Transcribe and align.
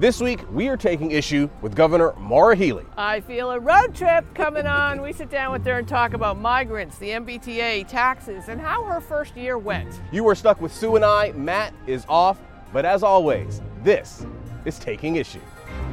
This 0.00 0.18
week, 0.18 0.40
we 0.50 0.68
are 0.68 0.78
taking 0.78 1.10
issue 1.10 1.50
with 1.60 1.76
Governor 1.76 2.14
Maura 2.16 2.56
Healey. 2.56 2.86
I 2.96 3.20
feel 3.20 3.50
a 3.50 3.60
road 3.60 3.94
trip 3.94 4.24
coming 4.34 4.66
on. 4.66 5.02
We 5.02 5.12
sit 5.12 5.28
down 5.28 5.52
with 5.52 5.62
her 5.66 5.80
and 5.80 5.86
talk 5.86 6.14
about 6.14 6.38
migrants, 6.38 6.96
the 6.96 7.10
MBTA, 7.10 7.86
taxes, 7.86 8.48
and 8.48 8.58
how 8.58 8.82
her 8.84 9.02
first 9.02 9.36
year 9.36 9.58
went. 9.58 10.00
You 10.10 10.26
are 10.30 10.34
stuck 10.34 10.58
with 10.62 10.72
Sue 10.72 10.96
and 10.96 11.04
I. 11.04 11.32
Matt 11.32 11.74
is 11.86 12.06
off. 12.08 12.38
But 12.72 12.86
as 12.86 13.02
always, 13.02 13.60
this 13.82 14.24
is 14.64 14.78
Taking 14.78 15.16
Issue. 15.16 15.42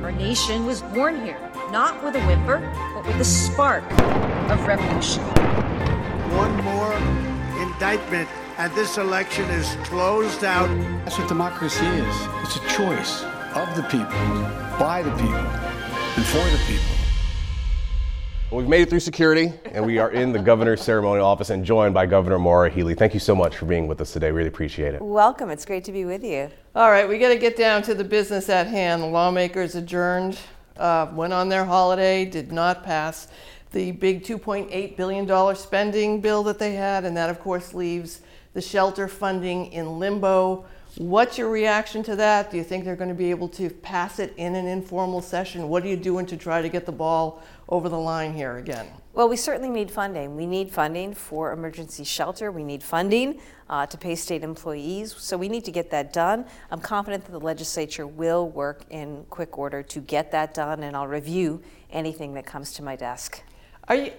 Our 0.02 0.14
nation 0.14 0.66
was 0.66 0.82
born 0.84 1.26
here, 1.26 1.52
not 1.70 2.02
with 2.02 2.16
a 2.16 2.22
whimper, 2.28 2.60
but 2.94 3.06
with 3.06 3.18
the 3.18 3.26
spark 3.26 3.84
of 4.50 4.66
revolution. 4.66 5.22
One 6.32 6.56
more 6.64 6.94
indictment, 7.62 8.30
and 8.58 8.74
this 8.74 8.98
election 8.98 9.50
is 9.50 9.76
closed 9.84 10.46
out. 10.46 10.70
That's 11.04 11.20
what 11.20 11.28
democracy 11.28 11.86
is 11.86 12.28
it's 12.42 12.56
a 12.56 12.70
choice 12.70 13.26
of 13.58 13.76
the 13.76 13.82
people, 13.84 14.06
by 14.78 15.02
the 15.02 15.10
people, 15.16 15.34
and 15.34 16.26
for 16.26 16.38
the 16.38 16.62
people. 16.68 16.96
Well, 18.52 18.62
we've 18.62 18.70
made 18.70 18.82
it 18.82 18.90
through 18.92 19.00
security, 19.00 19.52
and 19.66 19.84
we 19.84 19.98
are 19.98 20.12
in 20.12 20.32
the 20.32 20.38
governor's 20.38 20.80
ceremonial 20.80 21.26
office 21.26 21.50
and 21.50 21.66
joined 21.66 21.96
by 21.96 22.06
Governor 22.06 22.38
Maura 22.38 22.70
Healey. 22.70 22.94
Thank 22.94 23.16
you 23.16 23.20
so 23.20 23.34
much 23.34 23.58
for 23.58 23.66
being 23.66 23.88
with 23.88 24.00
us 24.00 24.14
today. 24.14 24.30
Really 24.30 24.48
appreciate 24.48 24.94
it. 24.94 25.02
Welcome. 25.02 25.50
It's 25.50 25.66
great 25.66 25.84
to 25.86 25.92
be 25.92 26.06
with 26.06 26.24
you. 26.24 26.52
All 26.76 26.92
right, 26.92 27.10
we 27.10 27.18
got 27.18 27.30
to 27.30 27.38
get 27.40 27.58
down 27.58 27.82
to 27.84 27.96
the 27.96 28.04
business 28.04 28.48
at 28.48 28.68
hand. 28.68 29.02
The 29.02 29.08
lawmakers 29.08 29.74
adjourned, 29.74 30.38
uh, 30.78 31.08
went 31.12 31.34
on 31.34 31.50
their 31.50 31.66
holiday, 31.66 32.26
did 32.26 32.52
not 32.52 32.84
pass 32.84 33.28
the 33.72 33.92
big 33.92 34.24
$2.8 34.24 34.96
billion 34.96 35.56
spending 35.56 36.22
bill 36.22 36.44
that 36.44 36.60
they 36.60 36.76
had, 36.76 37.06
and 37.06 37.18
that, 37.18 37.32
of 37.32 37.40
course, 37.40 37.74
leaves 37.74 38.22
the 38.54 38.62
shelter 38.62 39.08
funding 39.08 39.74
in 39.74 39.98
limbo. 39.98 40.64
What's 40.98 41.38
your 41.38 41.52
reaction 41.52 42.02
to 42.04 42.16
that? 42.16 42.50
Do 42.50 42.58
you 42.58 42.64
think 42.64 42.84
they're 42.84 42.96
going 42.96 43.10
to 43.10 43.16
be 43.16 43.30
able 43.30 43.50
to 43.50 43.70
pass 43.70 44.18
it 44.18 44.34
in 44.36 44.56
an 44.56 44.66
informal 44.66 45.22
session? 45.22 45.70
What 45.70 45.84
are 45.84 45.88
you 45.88 45.96
doing 45.96 46.26
to 46.26 46.36
try 46.36 46.60
to 46.60 46.70
get 46.70 46.88
the 46.88 46.92
ball 46.92 47.44
over 47.70 47.88
the 47.88 48.00
line 48.00 48.34
here 48.34 48.58
again? 48.58 48.88
Well, 49.14 49.30
we 49.30 49.36
certainly 49.36 49.70
need 49.70 49.92
funding. 49.92 50.36
We 50.36 50.48
need 50.48 50.72
funding 50.72 51.14
for 51.14 51.52
emergency 51.52 52.04
shelter. 52.04 52.52
We 52.52 52.64
need 52.64 52.82
funding 52.82 53.40
uh, 53.70 53.86
to 53.86 53.96
pay 53.96 54.16
state 54.16 54.44
employees. 54.44 55.16
So 55.16 55.38
we 55.38 55.50
need 55.50 55.66
to 55.66 55.72
get 55.72 55.92
that 55.92 56.14
done. 56.14 56.46
I'm 56.72 56.82
confident 56.82 57.26
that 57.26 57.32
the 57.32 57.40
legislature 57.40 58.08
will 58.08 58.50
work 58.50 58.84
in 58.90 59.24
quick 59.30 59.60
order 59.60 59.84
to 59.84 60.00
get 60.00 60.32
that 60.32 60.56
done, 60.56 60.82
and 60.82 60.96
I'll 60.96 61.08
review 61.08 61.62
anything 61.92 62.34
that 62.34 62.48
comes 62.48 62.74
to 62.74 62.84
my 62.84 62.96
desk. 62.96 63.44
Are 63.88 63.96
you? 63.96 64.14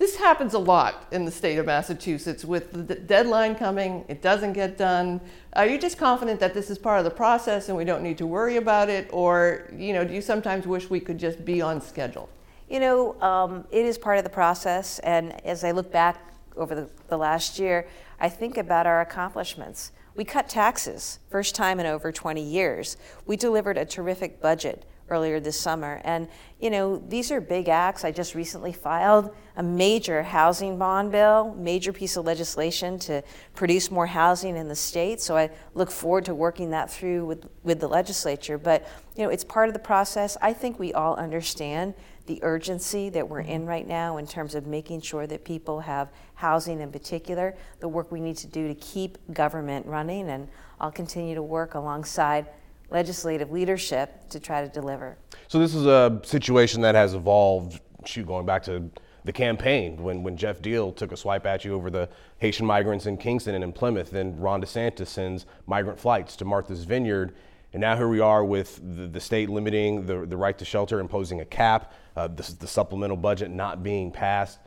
This 0.00 0.16
happens 0.16 0.54
a 0.54 0.58
lot 0.58 1.06
in 1.12 1.26
the 1.26 1.30
state 1.30 1.58
of 1.58 1.66
Massachusetts 1.66 2.42
with 2.42 2.88
the 2.88 2.94
deadline 2.94 3.54
coming, 3.54 4.06
it 4.08 4.22
doesn't 4.22 4.54
get 4.54 4.78
done. 4.78 5.20
Are 5.52 5.66
you 5.66 5.76
just 5.76 5.98
confident 5.98 6.40
that 6.40 6.54
this 6.54 6.70
is 6.70 6.78
part 6.78 7.00
of 7.00 7.04
the 7.04 7.10
process 7.10 7.68
and 7.68 7.76
we 7.76 7.84
don't 7.84 8.02
need 8.02 8.16
to 8.16 8.26
worry 8.26 8.56
about 8.56 8.88
it? 8.88 9.10
Or, 9.12 9.68
you 9.76 9.92
know, 9.92 10.02
do 10.02 10.14
you 10.14 10.22
sometimes 10.22 10.66
wish 10.66 10.88
we 10.88 11.00
could 11.00 11.18
just 11.18 11.44
be 11.44 11.60
on 11.60 11.82
schedule? 11.82 12.30
You 12.70 12.80
know, 12.80 13.20
um, 13.20 13.66
it 13.70 13.84
is 13.84 13.98
part 13.98 14.16
of 14.16 14.24
the 14.24 14.30
process. 14.30 15.00
And 15.00 15.38
as 15.44 15.64
I 15.64 15.72
look 15.72 15.92
back 15.92 16.32
over 16.56 16.74
the, 16.74 16.88
the 17.08 17.18
last 17.18 17.58
year, 17.58 17.86
I 18.18 18.30
think 18.30 18.56
about 18.56 18.86
our 18.86 19.02
accomplishments. 19.02 19.92
We 20.14 20.24
cut 20.24 20.48
taxes, 20.48 21.18
first 21.28 21.54
time 21.54 21.78
in 21.78 21.84
over 21.84 22.10
20 22.10 22.42
years. 22.42 22.96
We 23.26 23.36
delivered 23.36 23.76
a 23.76 23.84
terrific 23.84 24.40
budget 24.40 24.86
earlier 25.10 25.40
this 25.40 25.58
summer. 25.58 26.00
And, 26.04 26.28
you 26.60 26.70
know, 26.70 26.96
these 27.08 27.30
are 27.30 27.40
big 27.40 27.68
acts. 27.68 28.04
I 28.04 28.12
just 28.12 28.34
recently 28.34 28.72
filed 28.72 29.34
a 29.56 29.62
major 29.62 30.22
housing 30.22 30.78
bond 30.78 31.12
bill, 31.12 31.54
major 31.58 31.92
piece 31.92 32.16
of 32.16 32.24
legislation 32.24 32.98
to 33.00 33.22
produce 33.54 33.90
more 33.90 34.06
housing 34.06 34.56
in 34.56 34.68
the 34.68 34.76
state. 34.76 35.20
So 35.20 35.36
I 35.36 35.50
look 35.74 35.90
forward 35.90 36.24
to 36.26 36.34
working 36.34 36.70
that 36.70 36.90
through 36.90 37.26
with, 37.26 37.46
with 37.62 37.80
the 37.80 37.88
legislature. 37.88 38.56
But, 38.56 38.88
you 39.16 39.24
know, 39.24 39.30
it's 39.30 39.44
part 39.44 39.68
of 39.68 39.74
the 39.74 39.80
process. 39.80 40.36
I 40.40 40.52
think 40.52 40.78
we 40.78 40.92
all 40.92 41.16
understand 41.16 41.94
the 42.26 42.38
urgency 42.42 43.08
that 43.08 43.28
we're 43.28 43.40
in 43.40 43.66
right 43.66 43.88
now 43.88 44.18
in 44.18 44.26
terms 44.26 44.54
of 44.54 44.66
making 44.66 45.00
sure 45.00 45.26
that 45.26 45.44
people 45.44 45.80
have 45.80 46.12
housing 46.34 46.80
in 46.80 46.92
particular, 46.92 47.56
the 47.80 47.88
work 47.88 48.12
we 48.12 48.20
need 48.20 48.36
to 48.36 48.46
do 48.46 48.68
to 48.68 48.74
keep 48.76 49.18
government 49.34 49.84
running. 49.84 50.28
And 50.30 50.48
I'll 50.80 50.92
continue 50.92 51.34
to 51.34 51.42
work 51.42 51.74
alongside 51.74 52.46
legislative 52.90 53.50
leadership 53.50 54.28
to 54.30 54.40
try 54.40 54.62
to 54.62 54.68
deliver. 54.68 55.16
So 55.48 55.58
this 55.58 55.74
is 55.74 55.86
a 55.86 56.20
situation 56.24 56.80
that 56.82 56.94
has 56.94 57.14
evolved, 57.14 57.80
shoot, 58.04 58.26
going 58.26 58.46
back 58.46 58.62
to 58.64 58.90
the 59.24 59.32
campaign 59.32 60.02
when, 60.02 60.22
when 60.22 60.36
Jeff 60.36 60.60
Diehl 60.60 60.94
took 60.96 61.12
a 61.12 61.16
swipe 61.16 61.46
at 61.46 61.64
you 61.64 61.74
over 61.74 61.90
the 61.90 62.08
Haitian 62.38 62.66
migrants 62.66 63.06
in 63.06 63.16
Kingston 63.16 63.54
and 63.54 63.62
in 63.62 63.72
Plymouth. 63.72 64.10
Then 64.10 64.38
Ron 64.38 64.62
DeSantis 64.62 65.08
sends 65.08 65.46
migrant 65.66 65.98
flights 65.98 66.36
to 66.36 66.44
Martha's 66.44 66.84
Vineyard. 66.84 67.34
And 67.72 67.80
now 67.80 67.96
here 67.96 68.08
we 68.08 68.20
are 68.20 68.44
with 68.44 68.80
the, 68.96 69.06
the 69.06 69.20
state 69.20 69.48
limiting 69.48 70.06
the, 70.06 70.26
the 70.26 70.36
right 70.36 70.58
to 70.58 70.64
shelter, 70.64 70.98
imposing 70.98 71.40
a 71.40 71.44
cap, 71.44 71.92
uh, 72.16 72.28
this 72.28 72.48
is 72.48 72.56
the 72.56 72.66
supplemental 72.66 73.16
budget 73.16 73.50
not 73.50 73.82
being 73.82 74.10
passed. 74.10 74.58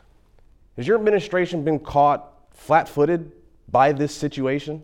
Has 0.78 0.88
your 0.88 0.98
administration 0.98 1.64
been 1.64 1.80
caught 1.80 2.32
flat 2.52 2.88
footed 2.88 3.32
by 3.70 3.92
this 3.92 4.16
situation? 4.16 4.82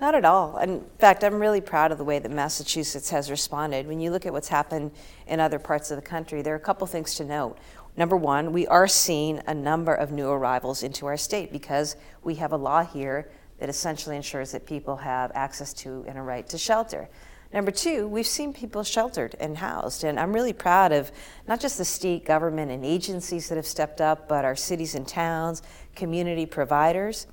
Not 0.00 0.14
at 0.14 0.24
all. 0.24 0.58
In 0.58 0.84
fact, 0.98 1.22
I'm 1.22 1.40
really 1.40 1.60
proud 1.60 1.92
of 1.92 1.98
the 1.98 2.04
way 2.04 2.18
that 2.18 2.30
Massachusetts 2.30 3.10
has 3.10 3.30
responded. 3.30 3.86
When 3.86 4.00
you 4.00 4.10
look 4.10 4.26
at 4.26 4.32
what's 4.32 4.48
happened 4.48 4.90
in 5.26 5.38
other 5.38 5.58
parts 5.58 5.90
of 5.90 5.96
the 5.96 6.02
country, 6.02 6.42
there 6.42 6.54
are 6.54 6.56
a 6.56 6.60
couple 6.60 6.86
things 6.86 7.14
to 7.16 7.24
note. 7.24 7.56
Number 7.96 8.16
one, 8.16 8.52
we 8.52 8.66
are 8.66 8.88
seeing 8.88 9.40
a 9.46 9.54
number 9.54 9.94
of 9.94 10.10
new 10.10 10.28
arrivals 10.28 10.82
into 10.82 11.06
our 11.06 11.16
state 11.16 11.52
because 11.52 11.94
we 12.22 12.36
have 12.36 12.52
a 12.52 12.56
law 12.56 12.84
here 12.84 13.30
that 13.58 13.68
essentially 13.68 14.16
ensures 14.16 14.50
that 14.52 14.66
people 14.66 14.96
have 14.96 15.30
access 15.34 15.72
to 15.74 16.04
and 16.08 16.18
a 16.18 16.22
right 16.22 16.48
to 16.48 16.58
shelter. 16.58 17.08
Number 17.52 17.70
two, 17.70 18.08
we've 18.08 18.26
seen 18.26 18.54
people 18.54 18.82
sheltered 18.82 19.36
and 19.38 19.58
housed, 19.58 20.04
and 20.04 20.18
I'm 20.18 20.32
really 20.32 20.54
proud 20.54 20.90
of 20.90 21.12
not 21.46 21.60
just 21.60 21.76
the 21.76 21.84
state 21.84 22.24
government 22.24 22.70
and 22.72 22.82
agencies 22.82 23.48
that 23.50 23.56
have 23.56 23.66
stepped 23.66 24.00
up, 24.00 24.26
but 24.26 24.44
our 24.44 24.56
cities 24.56 24.94
and 24.94 25.06
towns, 25.06 25.62
community 25.94 26.46
providers. 26.46 27.26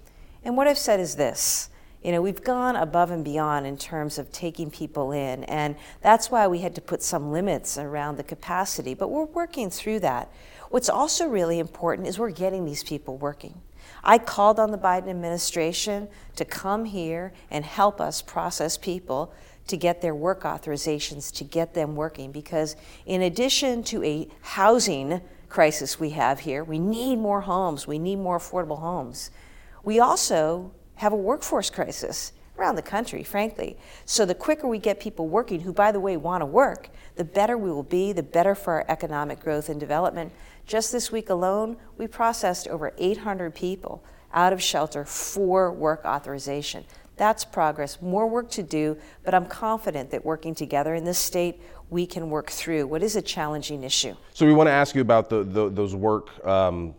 And 0.43 0.57
what 0.57 0.67
I've 0.67 0.77
said 0.77 0.99
is 0.99 1.15
this 1.15 1.69
you 2.03 2.11
know, 2.11 2.21
we've 2.21 2.43
gone 2.43 2.75
above 2.75 3.11
and 3.11 3.25
beyond 3.25 3.67
in 3.67 3.77
terms 3.77 4.17
of 4.17 4.31
taking 4.31 4.71
people 4.71 5.11
in, 5.11 5.43
and 5.45 5.75
that's 6.01 6.31
why 6.31 6.47
we 6.47 6.59
had 6.59 6.75
to 6.75 6.81
put 6.81 7.03
some 7.03 7.31
limits 7.31 7.77
around 7.77 8.17
the 8.17 8.23
capacity, 8.23 8.93
but 8.93 9.09
we're 9.09 9.25
working 9.25 9.69
through 9.69 9.99
that. 9.99 10.31
What's 10.69 10.89
also 10.89 11.27
really 11.27 11.59
important 11.59 12.07
is 12.07 12.17
we're 12.17 12.29
getting 12.29 12.63
these 12.63 12.83
people 12.83 13.17
working. 13.17 13.61
I 14.03 14.17
called 14.17 14.59
on 14.59 14.71
the 14.71 14.77
Biden 14.77 15.09
administration 15.09 16.07
to 16.35 16.45
come 16.45 16.85
here 16.85 17.33
and 17.51 17.65
help 17.65 17.99
us 17.99 18.21
process 18.21 18.77
people 18.77 19.33
to 19.67 19.77
get 19.77 20.01
their 20.01 20.15
work 20.15 20.43
authorizations, 20.43 21.33
to 21.35 21.43
get 21.43 21.73
them 21.73 21.95
working, 21.95 22.31
because 22.31 22.75
in 23.05 23.23
addition 23.23 23.83
to 23.83 24.03
a 24.03 24.27
housing 24.41 25.21
crisis 25.49 25.99
we 25.99 26.11
have 26.11 26.39
here, 26.39 26.63
we 26.63 26.79
need 26.79 27.17
more 27.17 27.41
homes, 27.41 27.87
we 27.87 27.99
need 27.99 28.17
more 28.17 28.37
affordable 28.37 28.79
homes. 28.79 29.31
We 29.83 29.99
also 29.99 30.71
have 30.99 31.13
a 31.13 31.17
workforce 31.17 31.69
crisis 31.69 32.33
around 32.57 32.75
the 32.75 32.81
country, 32.81 33.23
frankly. 33.23 33.77
So 34.03 34.25
the 34.25 34.35
quicker 34.35 34.67
we 34.67 34.79
get 34.79 34.99
people 34.99 35.29
working, 35.29 35.61
who, 35.61 35.71
by 35.71 35.93
the 35.93 35.99
way, 35.99 36.17
want 36.17 36.41
to 36.41 36.45
work, 36.45 36.89
the 37.15 37.23
better 37.23 37.57
we 37.57 37.71
will 37.71 37.83
be, 37.83 38.11
the 38.11 38.21
better 38.21 38.53
for 38.53 38.73
our 38.73 38.85
economic 38.89 39.39
growth 39.39 39.69
and 39.69 39.79
development. 39.79 40.33
Just 40.65 40.91
this 40.91 41.09
week 41.09 41.29
alone, 41.29 41.77
we 41.97 42.05
processed 42.05 42.67
over 42.67 42.91
800 42.97 43.55
people 43.55 44.03
out 44.33 44.51
of 44.51 44.61
shelter 44.61 45.05
for 45.05 45.71
work 45.71 46.03
authorization. 46.03 46.83
That's 47.15 47.45
progress, 47.45 48.01
more 48.01 48.27
work 48.27 48.49
to 48.51 48.63
do, 48.63 48.97
but 49.23 49.33
I'm 49.33 49.45
confident 49.45 50.11
that 50.11 50.25
working 50.25 50.53
together 50.53 50.95
in 50.95 51.05
this 51.05 51.17
state, 51.17 51.61
we 51.89 52.05
can 52.05 52.29
work 52.29 52.49
through 52.49 52.87
what 52.87 53.03
is 53.03 53.15
a 53.15 53.21
challenging 53.21 53.83
issue. 53.83 54.15
So 54.33 54.45
we 54.45 54.53
want 54.53 54.67
to 54.67 54.73
ask 54.73 54.95
you 54.95 55.01
about 55.01 55.29
the, 55.29 55.43
the 55.45 55.69
those 55.69 55.95
work 55.95 56.45
um, 56.45 56.93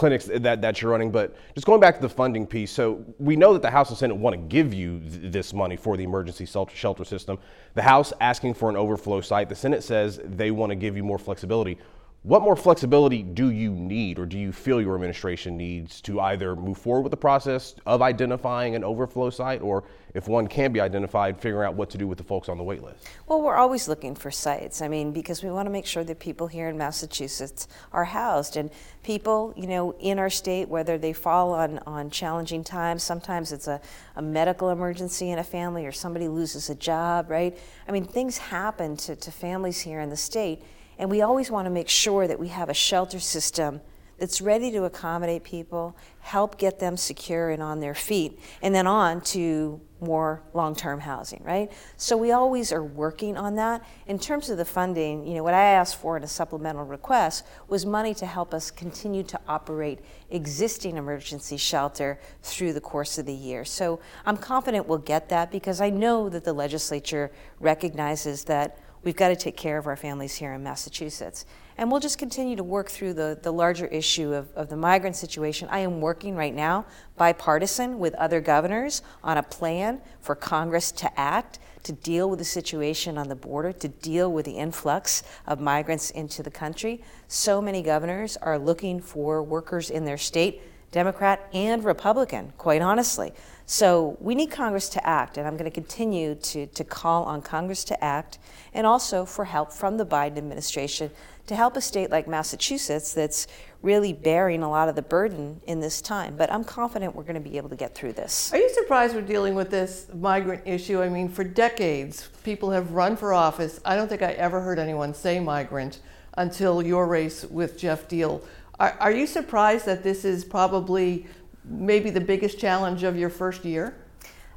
clinics 0.00 0.24
that, 0.32 0.62
that 0.62 0.80
you're 0.80 0.90
running. 0.90 1.10
But 1.10 1.36
just 1.54 1.66
going 1.66 1.78
back 1.80 1.94
to 1.96 2.00
the 2.00 2.08
funding 2.08 2.46
piece, 2.46 2.70
so 2.70 3.04
we 3.18 3.36
know 3.36 3.52
that 3.52 3.60
the 3.60 3.70
House 3.70 3.90
and 3.90 3.98
Senate 3.98 4.16
want 4.16 4.32
to 4.32 4.38
give 4.38 4.72
you 4.72 4.98
th- 4.98 5.30
this 5.30 5.52
money 5.52 5.76
for 5.76 5.98
the 5.98 6.04
emergency 6.04 6.46
shelter 6.46 7.04
system. 7.04 7.38
The 7.74 7.82
House 7.82 8.12
asking 8.20 8.54
for 8.54 8.70
an 8.70 8.76
overflow 8.76 9.20
site. 9.20 9.50
The 9.50 9.54
Senate 9.54 9.84
says 9.84 10.18
they 10.24 10.50
want 10.50 10.70
to 10.70 10.74
give 10.74 10.96
you 10.96 11.04
more 11.04 11.18
flexibility. 11.18 11.78
What 12.22 12.42
more 12.42 12.54
flexibility 12.54 13.22
do 13.22 13.50
you 13.50 13.70
need, 13.70 14.18
or 14.18 14.26
do 14.26 14.38
you 14.38 14.52
feel 14.52 14.78
your 14.78 14.94
administration 14.94 15.56
needs 15.56 16.02
to 16.02 16.20
either 16.20 16.54
move 16.54 16.76
forward 16.76 17.00
with 17.00 17.12
the 17.12 17.16
process 17.16 17.74
of 17.86 18.02
identifying 18.02 18.74
an 18.74 18.84
overflow 18.84 19.30
site, 19.30 19.62
or 19.62 19.84
if 20.12 20.28
one 20.28 20.46
can 20.46 20.70
be 20.70 20.82
identified, 20.82 21.40
figuring 21.40 21.66
out 21.66 21.76
what 21.76 21.88
to 21.88 21.96
do 21.96 22.06
with 22.06 22.18
the 22.18 22.24
folks 22.24 22.50
on 22.50 22.58
the 22.58 22.62
wait 22.62 22.82
list? 22.82 23.08
Well, 23.26 23.40
we're 23.40 23.56
always 23.56 23.88
looking 23.88 24.14
for 24.14 24.30
sites. 24.30 24.82
I 24.82 24.88
mean, 24.88 25.12
because 25.12 25.42
we 25.42 25.50
want 25.50 25.64
to 25.64 25.70
make 25.70 25.86
sure 25.86 26.04
that 26.04 26.18
people 26.18 26.46
here 26.46 26.68
in 26.68 26.76
Massachusetts 26.76 27.68
are 27.90 28.04
housed, 28.04 28.58
and 28.58 28.70
people, 29.02 29.54
you 29.56 29.66
know, 29.66 29.92
in 29.98 30.18
our 30.18 30.28
state, 30.28 30.68
whether 30.68 30.98
they 30.98 31.14
fall 31.14 31.54
on, 31.54 31.78
on 31.86 32.10
challenging 32.10 32.62
times, 32.62 33.02
sometimes 33.02 33.50
it's 33.50 33.66
a, 33.66 33.80
a 34.16 34.20
medical 34.20 34.68
emergency 34.68 35.30
in 35.30 35.38
a 35.38 35.44
family, 35.44 35.86
or 35.86 35.92
somebody 35.92 36.28
loses 36.28 36.68
a 36.68 36.74
job, 36.74 37.30
right? 37.30 37.56
I 37.88 37.92
mean, 37.92 38.04
things 38.04 38.36
happen 38.36 38.98
to, 38.98 39.16
to 39.16 39.30
families 39.30 39.80
here 39.80 40.00
in 40.00 40.10
the 40.10 40.18
state 40.18 40.62
and 41.00 41.10
we 41.10 41.22
always 41.22 41.50
want 41.50 41.64
to 41.64 41.70
make 41.70 41.88
sure 41.88 42.28
that 42.28 42.38
we 42.38 42.48
have 42.48 42.68
a 42.68 42.74
shelter 42.74 43.18
system 43.18 43.80
that's 44.18 44.42
ready 44.42 44.70
to 44.70 44.84
accommodate 44.84 45.42
people, 45.42 45.96
help 46.20 46.58
get 46.58 46.78
them 46.78 46.94
secure 46.94 47.48
and 47.48 47.62
on 47.62 47.80
their 47.80 47.94
feet, 47.94 48.38
and 48.60 48.74
then 48.74 48.86
on 48.86 49.22
to 49.22 49.80
more 49.98 50.42
long-term 50.52 51.00
housing, 51.00 51.42
right? 51.42 51.72
So 51.96 52.18
we 52.18 52.32
always 52.32 52.70
are 52.70 52.84
working 52.84 53.38
on 53.38 53.54
that. 53.56 53.82
In 54.06 54.18
terms 54.18 54.50
of 54.50 54.58
the 54.58 54.64
funding, 54.66 55.26
you 55.26 55.34
know, 55.34 55.42
what 55.42 55.54
I 55.54 55.62
asked 55.62 55.96
for 55.96 56.18
in 56.18 56.22
a 56.22 56.28
supplemental 56.28 56.84
request 56.84 57.46
was 57.68 57.86
money 57.86 58.12
to 58.14 58.26
help 58.26 58.52
us 58.52 58.70
continue 58.70 59.22
to 59.22 59.40
operate 59.48 60.00
existing 60.28 60.98
emergency 60.98 61.56
shelter 61.56 62.20
through 62.42 62.74
the 62.74 62.80
course 62.80 63.16
of 63.16 63.24
the 63.24 63.32
year. 63.32 63.64
So 63.64 64.00
I'm 64.26 64.36
confident 64.36 64.86
we'll 64.86 64.98
get 64.98 65.30
that 65.30 65.50
because 65.50 65.80
I 65.80 65.88
know 65.88 66.28
that 66.28 66.44
the 66.44 66.52
legislature 66.52 67.30
recognizes 67.58 68.44
that 68.44 68.78
we've 69.02 69.16
got 69.16 69.28
to 69.28 69.36
take 69.36 69.56
care 69.56 69.78
of 69.78 69.86
our 69.86 69.96
families 69.96 70.36
here 70.36 70.52
in 70.52 70.62
Massachusetts. 70.62 71.46
And 71.78 71.90
we'll 71.90 72.00
just 72.00 72.18
continue 72.18 72.56
to 72.56 72.62
work 72.62 72.90
through 72.90 73.14
the, 73.14 73.38
the 73.42 73.52
larger 73.52 73.86
issue 73.86 74.34
of, 74.34 74.52
of 74.54 74.68
the 74.68 74.76
migrant 74.76 75.16
situation. 75.16 75.68
I 75.70 75.78
am 75.78 76.00
working 76.00 76.36
right 76.36 76.54
now, 76.54 76.84
bipartisan, 77.16 77.98
with 77.98 78.14
other 78.14 78.40
governors 78.40 79.00
on 79.24 79.38
a 79.38 79.42
plan 79.42 80.02
for 80.20 80.34
Congress 80.34 80.92
to 80.92 81.20
act 81.20 81.58
to 81.82 81.92
deal 81.92 82.28
with 82.28 82.38
the 82.38 82.44
situation 82.44 83.16
on 83.16 83.28
the 83.28 83.34
border, 83.34 83.72
to 83.72 83.88
deal 83.88 84.30
with 84.30 84.44
the 84.44 84.52
influx 84.52 85.22
of 85.46 85.60
migrants 85.60 86.10
into 86.10 86.42
the 86.42 86.50
country. 86.50 87.02
So 87.28 87.62
many 87.62 87.82
governors 87.82 88.36
are 88.36 88.58
looking 88.58 89.00
for 89.00 89.42
workers 89.42 89.90
in 89.90 90.04
their 90.04 90.18
state, 90.18 90.60
Democrat 90.92 91.48
and 91.54 91.82
Republican, 91.84 92.52
quite 92.58 92.82
honestly. 92.82 93.32
So 93.70 94.16
we 94.18 94.34
need 94.34 94.50
Congress 94.50 94.88
to 94.88 95.06
act, 95.06 95.38
and 95.38 95.46
I'm 95.46 95.56
going 95.56 95.70
to 95.70 95.74
continue 95.74 96.34
to, 96.34 96.66
to 96.66 96.82
call 96.82 97.22
on 97.22 97.40
Congress 97.40 97.84
to 97.84 98.04
act 98.04 98.40
and 98.74 98.84
also 98.84 99.24
for 99.24 99.44
help 99.44 99.72
from 99.72 99.96
the 99.96 100.04
Biden 100.04 100.38
administration 100.38 101.08
to 101.46 101.54
help 101.54 101.76
a 101.76 101.80
state 101.80 102.10
like 102.10 102.26
Massachusetts 102.26 103.14
that's 103.14 103.46
really 103.80 104.12
bearing 104.12 104.64
a 104.64 104.68
lot 104.68 104.88
of 104.88 104.96
the 104.96 105.02
burden 105.02 105.60
in 105.68 105.78
this 105.78 106.00
time. 106.00 106.34
But 106.36 106.52
I'm 106.52 106.64
confident 106.64 107.14
we're 107.14 107.22
going 107.22 107.40
to 107.40 107.48
be 107.48 107.58
able 107.58 107.68
to 107.68 107.76
get 107.76 107.94
through 107.94 108.14
this. 108.14 108.52
Are 108.52 108.58
you 108.58 108.68
surprised 108.70 109.14
we're 109.14 109.22
dealing 109.22 109.54
with 109.54 109.70
this 109.70 110.08
migrant 110.12 110.66
issue? 110.66 111.00
I 111.00 111.08
mean, 111.08 111.28
for 111.28 111.44
decades, 111.44 112.28
people 112.42 112.72
have 112.72 112.90
run 112.90 113.16
for 113.16 113.32
office. 113.32 113.78
I 113.84 113.94
don't 113.94 114.08
think 114.08 114.22
I 114.22 114.32
ever 114.32 114.60
heard 114.60 114.80
anyone 114.80 115.14
say 115.14 115.38
migrant 115.38 116.00
until 116.36 116.82
your 116.82 117.06
race 117.06 117.44
with 117.44 117.78
Jeff 117.78 118.08
Diehl. 118.08 118.42
Are, 118.80 118.96
are 118.98 119.12
you 119.12 119.28
surprised 119.28 119.86
that 119.86 120.02
this 120.02 120.24
is 120.24 120.44
probably 120.44 121.26
maybe 121.64 122.10
the 122.10 122.20
biggest 122.20 122.58
challenge 122.58 123.02
of 123.02 123.16
your 123.16 123.30
first 123.30 123.64
year? 123.64 123.96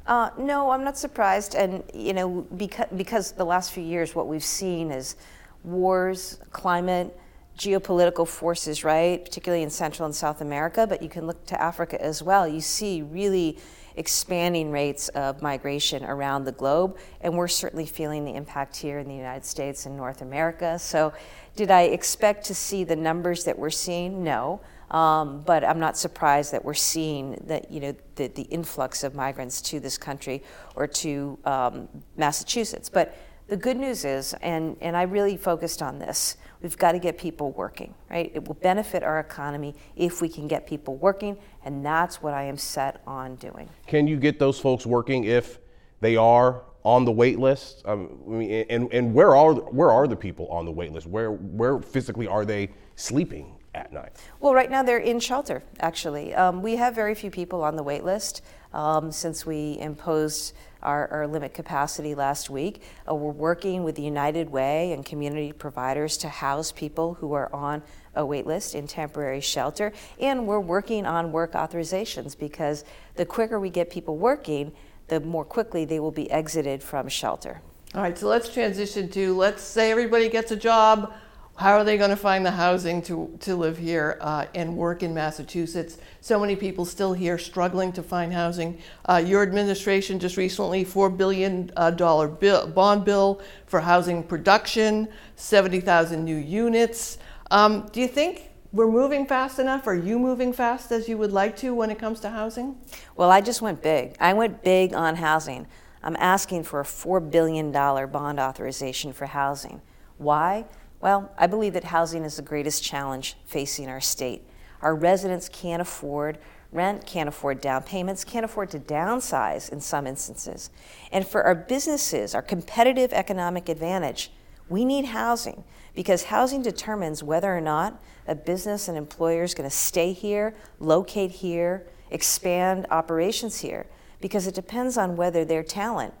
Uh, 0.06 0.30
no, 0.38 0.70
I'm 0.70 0.84
not 0.84 0.98
surprised. 0.98 1.54
And, 1.54 1.82
you 1.94 2.12
know, 2.12 2.46
because, 2.56 2.86
because 2.96 3.32
the 3.32 3.44
last 3.44 3.72
few 3.72 3.82
years, 3.82 4.14
what 4.14 4.26
we've 4.26 4.44
seen 4.44 4.90
is 4.90 5.16
wars, 5.62 6.38
climate, 6.50 7.18
geopolitical 7.58 8.26
forces, 8.26 8.84
right? 8.84 9.24
Particularly 9.24 9.62
in 9.62 9.70
Central 9.70 10.06
and 10.06 10.14
South 10.14 10.40
America, 10.40 10.86
but 10.86 11.02
you 11.02 11.08
can 11.08 11.26
look 11.26 11.46
to 11.46 11.60
Africa 11.60 12.00
as 12.02 12.22
well. 12.22 12.46
You 12.46 12.60
see 12.60 13.02
really 13.02 13.58
expanding 13.96 14.72
rates 14.72 15.08
of 15.10 15.40
migration 15.40 16.04
around 16.04 16.44
the 16.44 16.52
globe, 16.52 16.98
and 17.20 17.36
we're 17.36 17.48
certainly 17.48 17.86
feeling 17.86 18.24
the 18.24 18.34
impact 18.34 18.76
here 18.76 18.98
in 18.98 19.06
the 19.06 19.14
United 19.14 19.44
States 19.44 19.86
and 19.86 19.96
North 19.96 20.20
America. 20.20 20.78
So, 20.78 21.12
did 21.54 21.70
I 21.70 21.82
expect 21.82 22.44
to 22.46 22.54
see 22.54 22.82
the 22.82 22.96
numbers 22.96 23.44
that 23.44 23.56
we're 23.56 23.70
seeing? 23.70 24.24
No. 24.24 24.60
Um, 24.94 25.42
but 25.42 25.64
I'm 25.64 25.80
not 25.80 25.98
surprised 25.98 26.52
that 26.52 26.64
we're 26.64 26.72
seeing 26.72 27.32
that 27.48 27.68
you 27.68 27.80
know 27.80 27.96
the, 28.14 28.28
the 28.28 28.42
influx 28.42 29.02
of 29.02 29.16
migrants 29.16 29.60
to 29.62 29.80
this 29.80 29.98
country 29.98 30.44
or 30.76 30.86
to 30.86 31.36
um, 31.44 31.88
Massachusetts. 32.16 32.88
But 32.88 33.18
the 33.48 33.56
good 33.56 33.76
news 33.76 34.04
is, 34.04 34.34
and, 34.34 34.76
and 34.80 34.96
I 34.96 35.02
really 35.02 35.36
focused 35.36 35.82
on 35.82 35.98
this, 35.98 36.36
we've 36.62 36.78
got 36.78 36.92
to 36.92 37.00
get 37.00 37.18
people 37.18 37.50
working, 37.52 37.92
right? 38.08 38.30
It 38.34 38.46
will 38.46 38.54
benefit 38.54 39.02
our 39.02 39.18
economy 39.18 39.74
if 39.96 40.22
we 40.22 40.28
can 40.28 40.46
get 40.46 40.64
people 40.64 40.96
working, 40.96 41.36
and 41.64 41.84
that's 41.84 42.22
what 42.22 42.32
I 42.32 42.44
am 42.44 42.56
set 42.56 43.02
on 43.04 43.34
doing. 43.34 43.68
Can 43.88 44.06
you 44.06 44.16
get 44.16 44.38
those 44.38 44.60
folks 44.60 44.86
working 44.86 45.24
if 45.24 45.58
they 46.00 46.14
are 46.14 46.62
on 46.84 47.04
the 47.04 47.12
wait 47.12 47.40
list? 47.40 47.82
Um, 47.84 48.40
and, 48.70 48.92
and 48.92 49.12
where 49.12 49.34
are 49.34 49.54
where 49.54 49.90
are 49.90 50.06
the 50.06 50.16
people 50.16 50.46
on 50.50 50.64
the 50.64 50.72
wait 50.72 50.92
list? 50.92 51.08
Where 51.08 51.32
where 51.32 51.80
physically 51.80 52.28
are 52.28 52.44
they 52.44 52.70
sleeping 52.94 53.56
at 53.74 53.92
night? 53.92 54.12
Well, 54.40 54.54
right 54.54 54.70
now 54.70 54.82
they're 54.82 54.98
in 54.98 55.20
shelter, 55.20 55.62
actually. 55.80 56.34
Um, 56.34 56.62
we 56.62 56.76
have 56.76 56.94
very 56.94 57.14
few 57.14 57.30
people 57.30 57.62
on 57.62 57.76
the 57.76 57.82
wait 57.82 58.04
list 58.04 58.42
um, 58.72 59.12
since 59.12 59.44
we 59.44 59.78
imposed 59.78 60.54
our, 60.82 61.08
our, 61.10 61.26
limit 61.26 61.54
capacity 61.54 62.14
last 62.14 62.50
week. 62.50 62.82
Uh, 63.08 63.14
we're 63.14 63.32
working 63.32 63.84
with 63.84 63.94
the 63.94 64.02
United 64.02 64.50
Way 64.50 64.92
and 64.92 65.04
community 65.04 65.52
providers 65.52 66.18
to 66.18 66.28
house 66.28 66.72
people 66.72 67.14
who 67.14 67.32
are 67.32 67.52
on 67.54 67.82
a 68.14 68.26
wait 68.26 68.46
list 68.46 68.74
in 68.74 68.86
temporary 68.86 69.40
shelter. 69.40 69.92
And 70.20 70.46
we're 70.46 70.60
working 70.60 71.06
on 71.06 71.32
work 71.32 71.52
authorizations 71.52 72.38
because 72.38 72.84
the 73.14 73.24
quicker 73.24 73.58
we 73.58 73.70
get 73.70 73.90
people 73.90 74.18
working, 74.18 74.72
the 75.08 75.20
more 75.20 75.44
quickly 75.44 75.84
they 75.84 76.00
will 76.00 76.12
be 76.12 76.30
exited 76.30 76.82
from 76.82 77.08
shelter. 77.08 77.62
All 77.94 78.02
right, 78.02 78.18
so 78.18 78.26
let's 78.26 78.48
transition 78.48 79.08
to 79.10 79.36
let's 79.36 79.62
say 79.62 79.90
everybody 79.90 80.28
gets 80.28 80.50
a 80.50 80.56
job 80.56 81.14
how 81.56 81.74
are 81.74 81.84
they 81.84 81.96
going 81.96 82.10
to 82.10 82.16
find 82.16 82.44
the 82.44 82.50
housing 82.50 83.00
to, 83.02 83.36
to 83.40 83.54
live 83.54 83.78
here 83.78 84.18
uh, 84.20 84.46
and 84.56 84.76
work 84.76 85.04
in 85.04 85.14
Massachusetts? 85.14 85.98
So 86.20 86.40
many 86.40 86.56
people 86.56 86.84
still 86.84 87.12
here 87.12 87.38
struggling 87.38 87.92
to 87.92 88.02
find 88.02 88.32
housing. 88.32 88.80
Uh, 89.04 89.22
your 89.24 89.42
administration 89.42 90.18
just 90.18 90.36
recently 90.36 90.84
$4 90.84 91.16
billion 91.16 91.70
uh, 91.76 91.92
bill, 91.92 92.66
bond 92.66 93.04
bill 93.04 93.40
for 93.66 93.80
housing 93.80 94.24
production, 94.24 95.08
70,000 95.36 96.24
new 96.24 96.36
units. 96.36 97.18
Um, 97.52 97.88
do 97.92 98.00
you 98.00 98.08
think 98.08 98.50
we're 98.72 98.90
moving 98.90 99.24
fast 99.24 99.60
enough? 99.60 99.86
Are 99.86 99.94
you 99.94 100.18
moving 100.18 100.52
fast 100.52 100.90
as 100.90 101.08
you 101.08 101.16
would 101.18 101.32
like 101.32 101.56
to 101.58 101.72
when 101.72 101.88
it 101.88 102.00
comes 102.00 102.18
to 102.20 102.30
housing? 102.30 102.76
Well, 103.14 103.30
I 103.30 103.40
just 103.40 103.62
went 103.62 103.80
big. 103.80 104.16
I 104.18 104.32
went 104.32 104.64
big 104.64 104.92
on 104.92 105.14
housing. 105.14 105.68
I'm 106.02 106.16
asking 106.16 106.64
for 106.64 106.80
a 106.80 106.84
$4 106.84 107.30
billion 107.30 107.70
bond 107.70 108.40
authorization 108.40 109.12
for 109.12 109.26
housing. 109.26 109.80
Why? 110.18 110.64
Well, 111.04 111.30
I 111.36 111.48
believe 111.48 111.74
that 111.74 111.84
housing 111.84 112.24
is 112.24 112.36
the 112.36 112.42
greatest 112.42 112.82
challenge 112.82 113.36
facing 113.44 113.90
our 113.90 114.00
state. 114.00 114.40
Our 114.80 114.94
residents 114.94 115.50
can't 115.50 115.82
afford 115.82 116.38
rent, 116.72 117.04
can't 117.04 117.28
afford 117.28 117.60
down 117.60 117.82
payments, 117.82 118.24
can't 118.24 118.42
afford 118.42 118.70
to 118.70 118.78
downsize 118.78 119.70
in 119.70 119.82
some 119.82 120.06
instances. 120.06 120.70
And 121.12 121.26
for 121.26 121.42
our 121.42 121.54
businesses, 121.54 122.34
our 122.34 122.40
competitive 122.40 123.12
economic 123.12 123.68
advantage, 123.68 124.32
we 124.70 124.86
need 124.86 125.04
housing 125.04 125.64
because 125.94 126.22
housing 126.22 126.62
determines 126.62 127.22
whether 127.22 127.54
or 127.54 127.60
not 127.60 128.02
a 128.26 128.34
business 128.34 128.88
and 128.88 128.96
employer 128.96 129.42
is 129.42 129.52
going 129.52 129.68
to 129.68 129.76
stay 129.76 130.14
here, 130.14 130.54
locate 130.80 131.32
here, 131.32 131.86
expand 132.10 132.86
operations 132.90 133.60
here, 133.60 133.84
because 134.22 134.46
it 134.46 134.54
depends 134.54 134.96
on 134.96 135.16
whether 135.16 135.44
their 135.44 135.62
talent 135.62 136.14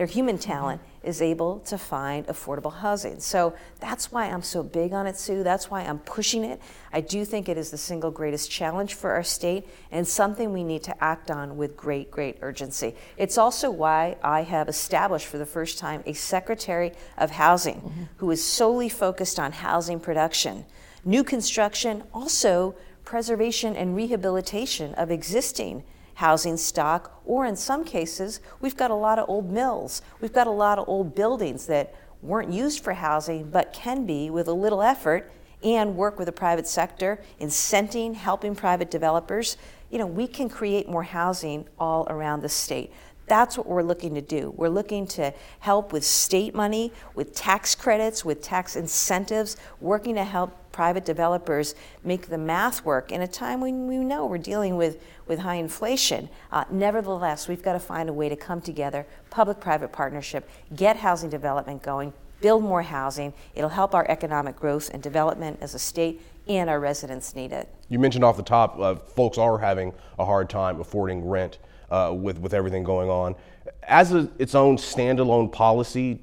their 0.00 0.06
human 0.06 0.38
talent 0.38 0.80
is 1.02 1.20
able 1.20 1.58
to 1.58 1.76
find 1.76 2.26
affordable 2.26 2.72
housing. 2.72 3.20
So 3.20 3.54
that's 3.80 4.10
why 4.10 4.30
I'm 4.30 4.40
so 4.40 4.62
big 4.62 4.94
on 4.94 5.06
it, 5.06 5.18
Sue. 5.18 5.42
That's 5.42 5.70
why 5.70 5.82
I'm 5.82 5.98
pushing 5.98 6.42
it. 6.42 6.58
I 6.90 7.02
do 7.02 7.22
think 7.26 7.50
it 7.50 7.58
is 7.58 7.70
the 7.70 7.76
single 7.76 8.10
greatest 8.10 8.50
challenge 8.50 8.94
for 8.94 9.10
our 9.10 9.22
state 9.22 9.68
and 9.90 10.08
something 10.08 10.54
we 10.54 10.64
need 10.64 10.82
to 10.84 11.04
act 11.04 11.30
on 11.30 11.58
with 11.58 11.76
great, 11.76 12.10
great 12.10 12.38
urgency. 12.40 12.94
It's 13.18 13.36
also 13.36 13.70
why 13.70 14.16
I 14.22 14.40
have 14.40 14.70
established 14.70 15.26
for 15.26 15.36
the 15.36 15.44
first 15.44 15.76
time 15.76 16.02
a 16.06 16.14
Secretary 16.14 16.92
of 17.18 17.32
Housing 17.32 17.82
mm-hmm. 17.82 18.02
who 18.16 18.30
is 18.30 18.42
solely 18.42 18.88
focused 18.88 19.38
on 19.38 19.52
housing 19.52 20.00
production, 20.00 20.64
new 21.04 21.22
construction, 21.22 22.04
also 22.14 22.74
preservation 23.04 23.76
and 23.76 23.94
rehabilitation 23.94 24.94
of 24.94 25.10
existing 25.10 25.84
housing 26.20 26.58
stock, 26.58 27.18
or 27.24 27.46
in 27.46 27.56
some 27.56 27.82
cases, 27.82 28.40
we've 28.60 28.76
got 28.76 28.90
a 28.90 28.94
lot 28.94 29.18
of 29.18 29.26
old 29.26 29.50
mills. 29.50 30.02
We've 30.20 30.34
got 30.34 30.46
a 30.46 30.50
lot 30.50 30.78
of 30.78 30.86
old 30.86 31.14
buildings 31.14 31.64
that 31.66 31.94
weren't 32.20 32.52
used 32.52 32.84
for 32.84 32.92
housing 32.92 33.48
but 33.48 33.72
can 33.72 34.04
be 34.04 34.28
with 34.28 34.46
a 34.46 34.52
little 34.52 34.82
effort 34.82 35.32
and 35.64 35.96
work 35.96 36.18
with 36.18 36.26
the 36.26 36.32
private 36.32 36.66
sector, 36.66 37.22
incenting, 37.40 38.14
helping 38.14 38.54
private 38.54 38.90
developers. 38.90 39.56
You 39.88 39.96
know, 39.96 40.06
we 40.06 40.26
can 40.26 40.50
create 40.50 40.90
more 40.90 41.04
housing 41.04 41.66
all 41.78 42.06
around 42.10 42.42
the 42.42 42.50
state. 42.50 42.92
That's 43.26 43.56
what 43.56 43.66
we're 43.66 43.82
looking 43.82 44.14
to 44.14 44.20
do. 44.20 44.52
We're 44.56 44.68
looking 44.68 45.06
to 45.18 45.32
help 45.60 45.90
with 45.90 46.04
state 46.04 46.54
money, 46.54 46.92
with 47.14 47.34
tax 47.34 47.74
credits, 47.74 48.26
with 48.26 48.42
tax 48.42 48.76
incentives, 48.76 49.56
working 49.80 50.16
to 50.16 50.24
help 50.24 50.69
private 50.72 51.04
developers 51.04 51.74
make 52.04 52.28
the 52.28 52.38
math 52.38 52.84
work 52.84 53.12
in 53.12 53.20
a 53.22 53.28
time 53.28 53.60
when 53.60 53.86
we 53.86 53.98
know 53.98 54.26
we're 54.26 54.38
dealing 54.38 54.76
with, 54.76 55.02
with 55.26 55.40
high 55.40 55.56
inflation. 55.56 56.28
Uh, 56.52 56.64
nevertheless, 56.70 57.48
we've 57.48 57.62
got 57.62 57.74
to 57.74 57.80
find 57.80 58.08
a 58.08 58.12
way 58.12 58.28
to 58.28 58.36
come 58.36 58.60
together, 58.60 59.06
public 59.30 59.60
private 59.60 59.92
partnership, 59.92 60.48
get 60.74 60.96
housing 60.96 61.30
development 61.30 61.82
going, 61.82 62.12
build 62.40 62.62
more 62.62 62.82
housing. 62.82 63.32
It'll 63.54 63.70
help 63.70 63.94
our 63.94 64.08
economic 64.08 64.56
growth 64.56 64.90
and 64.92 65.02
development 65.02 65.58
as 65.60 65.74
a 65.74 65.78
state, 65.78 66.22
and 66.48 66.70
our 66.70 66.80
residents 66.80 67.34
need 67.34 67.52
it. 67.52 67.68
You 67.88 67.98
mentioned 67.98 68.24
off 68.24 68.36
the 68.36 68.42
top, 68.42 68.78
uh, 68.78 68.94
folks 68.94 69.38
are 69.38 69.58
having 69.58 69.92
a 70.18 70.24
hard 70.24 70.48
time 70.48 70.80
affording 70.80 71.28
rent 71.28 71.58
uh, 71.90 72.12
with, 72.16 72.38
with 72.38 72.54
everything 72.54 72.84
going 72.84 73.10
on. 73.10 73.34
As 73.82 74.12
a, 74.12 74.30
its 74.38 74.54
own 74.54 74.76
standalone 74.76 75.52
policy, 75.52 76.22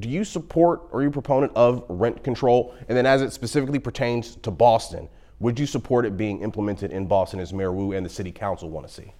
do 0.00 0.08
you 0.08 0.24
support 0.24 0.82
or 0.90 1.00
are 1.00 1.02
you 1.02 1.08
a 1.08 1.12
proponent 1.12 1.52
of 1.54 1.84
rent 1.88 2.22
control? 2.22 2.74
And 2.88 2.96
then 2.96 3.06
as 3.06 3.22
it 3.22 3.32
specifically 3.32 3.78
pertains 3.78 4.36
to 4.36 4.50
Boston, 4.50 5.08
Would 5.40 5.58
you 5.58 5.66
support 5.66 6.04
it 6.04 6.16
being 6.16 6.40
implemented 6.40 6.90
in 6.90 7.06
Boston 7.06 7.38
as 7.38 7.52
Mayor 7.52 7.72
Wu 7.72 7.92
and 7.92 8.04
the 8.04 8.10
City 8.10 8.32
Council 8.32 8.70
want 8.70 8.88
to 8.88 8.92
see? 8.92 9.12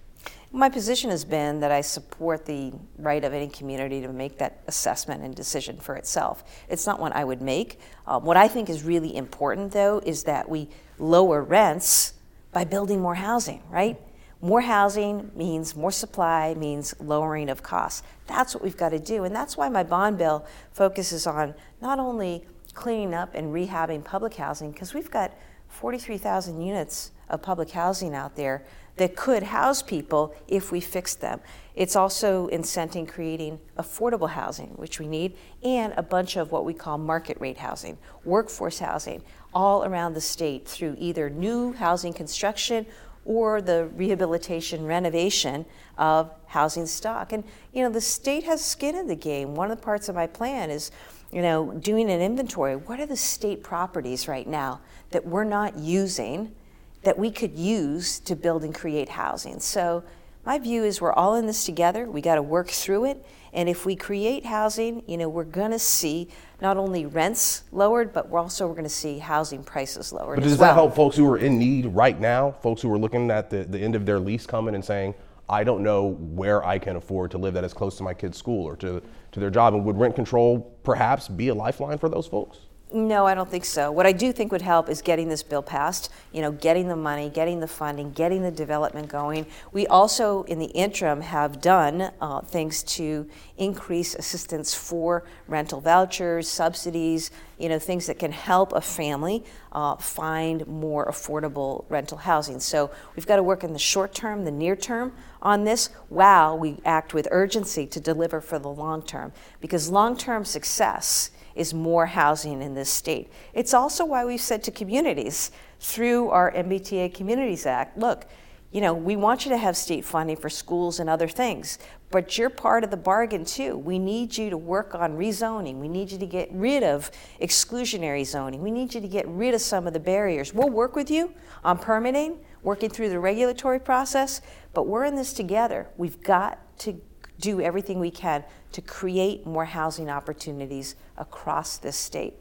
My 0.51 0.67
position 0.67 1.11
has 1.11 1.23
been 1.23 1.59
that 1.61 1.71
I 1.71 1.81
support 1.81 2.45
the 2.45 2.73
right 2.97 3.23
of 3.23 3.33
any 3.33 3.47
community 3.47 4.01
to 4.01 4.11
make 4.11 4.37
that 4.39 4.61
assessment 4.67 5.23
and 5.23 5.35
decision 5.35 5.77
for 5.77 5.95
itself. 5.95 6.43
It's 6.67 6.85
not 6.87 6.99
one 6.99 7.13
I 7.13 7.23
would 7.23 7.41
make. 7.41 7.79
Um, 8.07 8.25
what 8.25 8.35
I 8.35 8.47
think 8.47 8.69
is 8.69 8.83
really 8.83 9.15
important, 9.15 9.71
though, 9.71 10.01
is 10.05 10.23
that 10.23 10.49
we 10.49 10.67
lower 10.97 11.43
rents 11.43 12.15
by 12.51 12.65
building 12.65 12.99
more 12.99 13.15
housing, 13.15 13.61
right? 13.69 14.01
More 14.41 14.61
housing 14.61 15.31
means 15.35 15.75
more 15.75 15.91
supply, 15.91 16.53
means 16.53 16.95
lowering 16.99 17.49
of 17.49 17.61
costs. 17.61 18.03
That's 18.25 18.53
what 18.55 18.63
we've 18.63 18.77
got 18.77 18.89
to 18.89 18.99
do. 18.99 19.25
And 19.25 19.35
that's 19.35 19.57
why 19.57 19.67
my 19.67 19.83
bond 19.83 20.17
bill 20.17 20.45
focuses 20.71 21.27
on 21.27 21.55
not 21.81 21.99
only 21.99 22.45
cleaning 22.73 23.13
up 23.13 23.35
and 23.35 23.53
rehabbing 23.53 24.03
public 24.03 24.35
housing, 24.35 24.71
because 24.71 24.93
we've 24.93 25.11
got 25.11 25.33
43,000 25.67 26.61
units 26.61 27.11
of 27.29 27.41
public 27.41 27.71
housing 27.71 28.15
out 28.15 28.37
there 28.37 28.63
that 28.95 29.15
could 29.15 29.43
house 29.43 29.81
people 29.81 30.33
if 30.47 30.71
we 30.71 30.79
fix 30.79 31.15
them. 31.15 31.39
It's 31.75 31.95
also 31.95 32.47
incenting 32.49 33.07
creating 33.07 33.59
affordable 33.77 34.29
housing, 34.29 34.69
which 34.75 34.99
we 34.99 35.07
need, 35.07 35.37
and 35.63 35.93
a 35.95 36.03
bunch 36.03 36.35
of 36.37 36.51
what 36.51 36.65
we 36.65 36.73
call 36.73 36.97
market 36.97 37.37
rate 37.39 37.57
housing, 37.57 37.97
workforce 38.25 38.79
housing, 38.79 39.21
all 39.53 39.85
around 39.85 40.13
the 40.13 40.21
state 40.21 40.67
through 40.67 40.95
either 40.99 41.29
new 41.29 41.73
housing 41.73 42.13
construction 42.13 42.85
or 43.29 43.61
the 43.61 43.85
rehabilitation 43.95 44.87
renovation 44.87 45.63
of 45.99 46.31
housing 46.47 46.87
stock. 46.87 47.31
And 47.31 47.43
you 47.71 47.83
know, 47.83 47.89
the 47.91 48.01
state 48.01 48.43
has 48.45 48.65
skin 48.65 48.95
in 48.95 49.05
the 49.05 49.15
game. 49.15 49.53
One 49.53 49.69
of 49.69 49.77
the 49.77 49.83
parts 49.83 50.09
of 50.09 50.15
my 50.15 50.25
plan 50.25 50.71
is, 50.71 50.89
you 51.31 51.43
know, 51.43 51.71
doing 51.73 52.09
an 52.09 52.21
inventory. 52.21 52.75
What 52.75 52.99
are 52.99 53.05
the 53.05 53.15
state 53.15 53.61
properties 53.61 54.27
right 54.27 54.47
now 54.47 54.81
that 55.11 55.27
we're 55.27 55.43
not 55.43 55.77
using 55.77 56.55
that 57.03 57.19
we 57.19 57.29
could 57.29 57.55
use 57.55 58.17
to 58.21 58.35
build 58.35 58.63
and 58.63 58.73
create 58.73 59.09
housing? 59.09 59.59
So 59.59 60.03
my 60.45 60.57
view 60.57 60.83
is 60.83 61.01
we're 61.01 61.13
all 61.13 61.35
in 61.35 61.45
this 61.45 61.65
together. 61.65 62.09
We 62.09 62.21
got 62.21 62.35
to 62.35 62.41
work 62.41 62.69
through 62.69 63.05
it. 63.05 63.25
And 63.51 63.67
if 63.67 63.85
we 63.85 63.95
create 63.95 64.45
housing, 64.45 65.03
you 65.07 65.17
know, 65.17 65.27
we're 65.27 65.43
going 65.43 65.71
to 65.71 65.79
see 65.79 66.27
not 66.61 66.77
only 66.77 67.05
rents 67.05 67.63
lowered, 67.71 68.13
but 68.13 68.29
we're 68.29 68.39
also 68.39 68.67
we're 68.67 68.73
going 68.73 68.83
to 68.83 68.89
see 68.89 69.19
housing 69.19 69.63
prices 69.63 70.13
lowered. 70.13 70.35
But 70.35 70.43
does 70.43 70.57
well. 70.57 70.69
that 70.69 70.73
help 70.75 70.95
folks 70.95 71.15
who 71.15 71.27
are 71.29 71.37
in 71.37 71.57
need 71.57 71.87
right 71.87 72.19
now? 72.19 72.51
Folks 72.61 72.81
who 72.81 72.93
are 72.93 72.97
looking 72.97 73.31
at 73.31 73.49
the, 73.49 73.63
the 73.63 73.79
end 73.79 73.95
of 73.95 74.05
their 74.05 74.19
lease 74.19 74.45
coming 74.45 74.75
and 74.75 74.85
saying, 74.85 75.15
I 75.49 75.63
don't 75.63 75.81
know 75.81 76.09
where 76.19 76.63
I 76.63 76.77
can 76.77 76.95
afford 76.95 77.31
to 77.31 77.39
live 77.39 77.55
that 77.55 77.63
is 77.63 77.73
close 77.73 77.97
to 77.97 78.03
my 78.03 78.13
kid's 78.13 78.37
school 78.37 78.67
or 78.67 78.75
to, 78.77 79.01
to 79.31 79.39
their 79.39 79.49
job. 79.49 79.73
And 79.73 79.83
would 79.85 79.97
rent 79.97 80.15
control 80.15 80.77
perhaps 80.83 81.27
be 81.27 81.47
a 81.47 81.55
lifeline 81.55 81.97
for 81.97 82.07
those 82.07 82.27
folks? 82.27 82.59
No, 82.91 83.27
I 83.27 83.35
don't 83.35 83.47
think 83.47 83.65
so. 83.65 83.91
What 83.91 84.07
I 84.07 84.11
do 84.11 84.31
think 84.31 84.51
would 84.51 84.63
help 84.63 84.89
is 84.89 85.03
getting 85.03 85.29
this 85.29 85.43
bill 85.43 85.61
passed, 85.61 86.11
you 86.31 86.41
know, 86.41 86.51
getting 86.51 86.87
the 86.87 86.95
money, 86.95 87.29
getting 87.29 87.59
the 87.59 87.67
funding, 87.67 88.11
getting 88.13 88.41
the 88.41 88.49
development 88.49 89.09
going. 89.09 89.45
We 89.71 89.85
also, 89.85 90.41
in 90.43 90.57
the 90.57 90.65
interim, 90.67 91.21
have 91.21 91.61
done 91.61 92.09
uh, 92.19 92.41
things 92.41 92.81
to 92.95 93.29
increase 93.59 94.15
assistance 94.15 94.73
for 94.73 95.23
rental 95.47 95.81
vouchers, 95.81 96.47
subsidies, 96.47 97.29
you 97.59 97.69
know, 97.69 97.77
things 97.77 98.07
that 98.07 98.17
can 98.17 98.31
help 98.31 98.73
a 98.73 98.81
family 98.81 99.43
uh, 99.71 99.95
find 99.97 100.65
more 100.65 101.05
affordable 101.05 101.85
rental 101.89 102.17
housing. 102.17 102.59
So 102.59 102.89
we've 103.15 103.27
got 103.27 103.35
to 103.35 103.43
work 103.43 103.63
in 103.63 103.73
the 103.73 103.77
short 103.77 104.15
term, 104.15 104.45
the 104.45 104.51
near 104.51 104.75
term 104.75 105.13
on 105.43 105.63
this, 105.63 105.91
while 106.07 106.57
we 106.57 106.79
act 106.85 107.13
with 107.13 107.27
urgency 107.29 107.85
to 107.85 107.99
deliver 107.99 108.41
for 108.41 108.57
the 108.57 108.69
long 108.69 109.03
term. 109.03 109.31
Because 109.61 109.91
long 109.91 110.17
term 110.17 110.43
success 110.43 111.29
is 111.59 111.73
more 111.73 112.05
housing 112.05 112.61
in 112.61 112.73
this 112.73 112.89
state. 112.89 113.31
It's 113.53 113.73
also 113.73 114.05
why 114.05 114.25
we've 114.25 114.41
said 114.41 114.63
to 114.63 114.71
communities 114.71 115.51
through 115.79 116.29
our 116.29 116.51
MBTA 116.51 117.13
Communities 117.13 117.65
Act 117.65 117.97
look, 117.97 118.25
you 118.71 118.81
know, 118.81 118.93
we 118.93 119.15
want 119.15 119.45
you 119.45 119.51
to 119.51 119.57
have 119.57 119.75
state 119.75 120.05
funding 120.05 120.37
for 120.37 120.47
schools 120.47 120.99
and 120.99 121.09
other 121.09 121.27
things, 121.27 121.79
but 122.11 122.37
you're 122.37 122.51
part 122.51 122.83
of 122.83 122.91
the 122.91 122.97
bargain 122.97 123.43
too. 123.43 123.75
We 123.75 123.97
need 123.97 124.37
you 124.37 124.51
to 124.51 124.57
work 124.57 124.93
on 124.93 125.17
rezoning. 125.17 125.77
We 125.77 125.87
need 125.87 126.11
you 126.11 126.19
to 126.19 126.27
get 126.27 126.49
rid 126.51 126.83
of 126.83 127.09
exclusionary 127.41 128.25
zoning. 128.25 128.61
We 128.61 128.69
need 128.69 128.93
you 128.93 129.01
to 129.01 129.07
get 129.07 129.27
rid 129.27 129.55
of 129.55 129.61
some 129.61 129.87
of 129.87 129.93
the 129.93 129.99
barriers. 129.99 130.53
We'll 130.53 130.69
work 130.69 130.95
with 130.95 131.09
you 131.09 131.33
on 131.63 131.79
permitting, 131.79 132.39
working 132.61 132.91
through 132.91 133.09
the 133.09 133.19
regulatory 133.19 133.79
process, 133.79 134.39
but 134.73 134.85
we're 134.85 135.05
in 135.05 135.15
this 135.15 135.33
together. 135.33 135.87
We've 135.97 136.21
got 136.21 136.59
to 136.79 137.01
do 137.39 137.61
everything 137.61 137.99
we 137.99 138.11
can 138.11 138.43
to 138.71 138.81
create 138.81 139.45
more 139.45 139.65
housing 139.65 140.09
opportunities 140.09 140.95
across 141.17 141.77
this 141.77 141.95
state. 141.95 142.33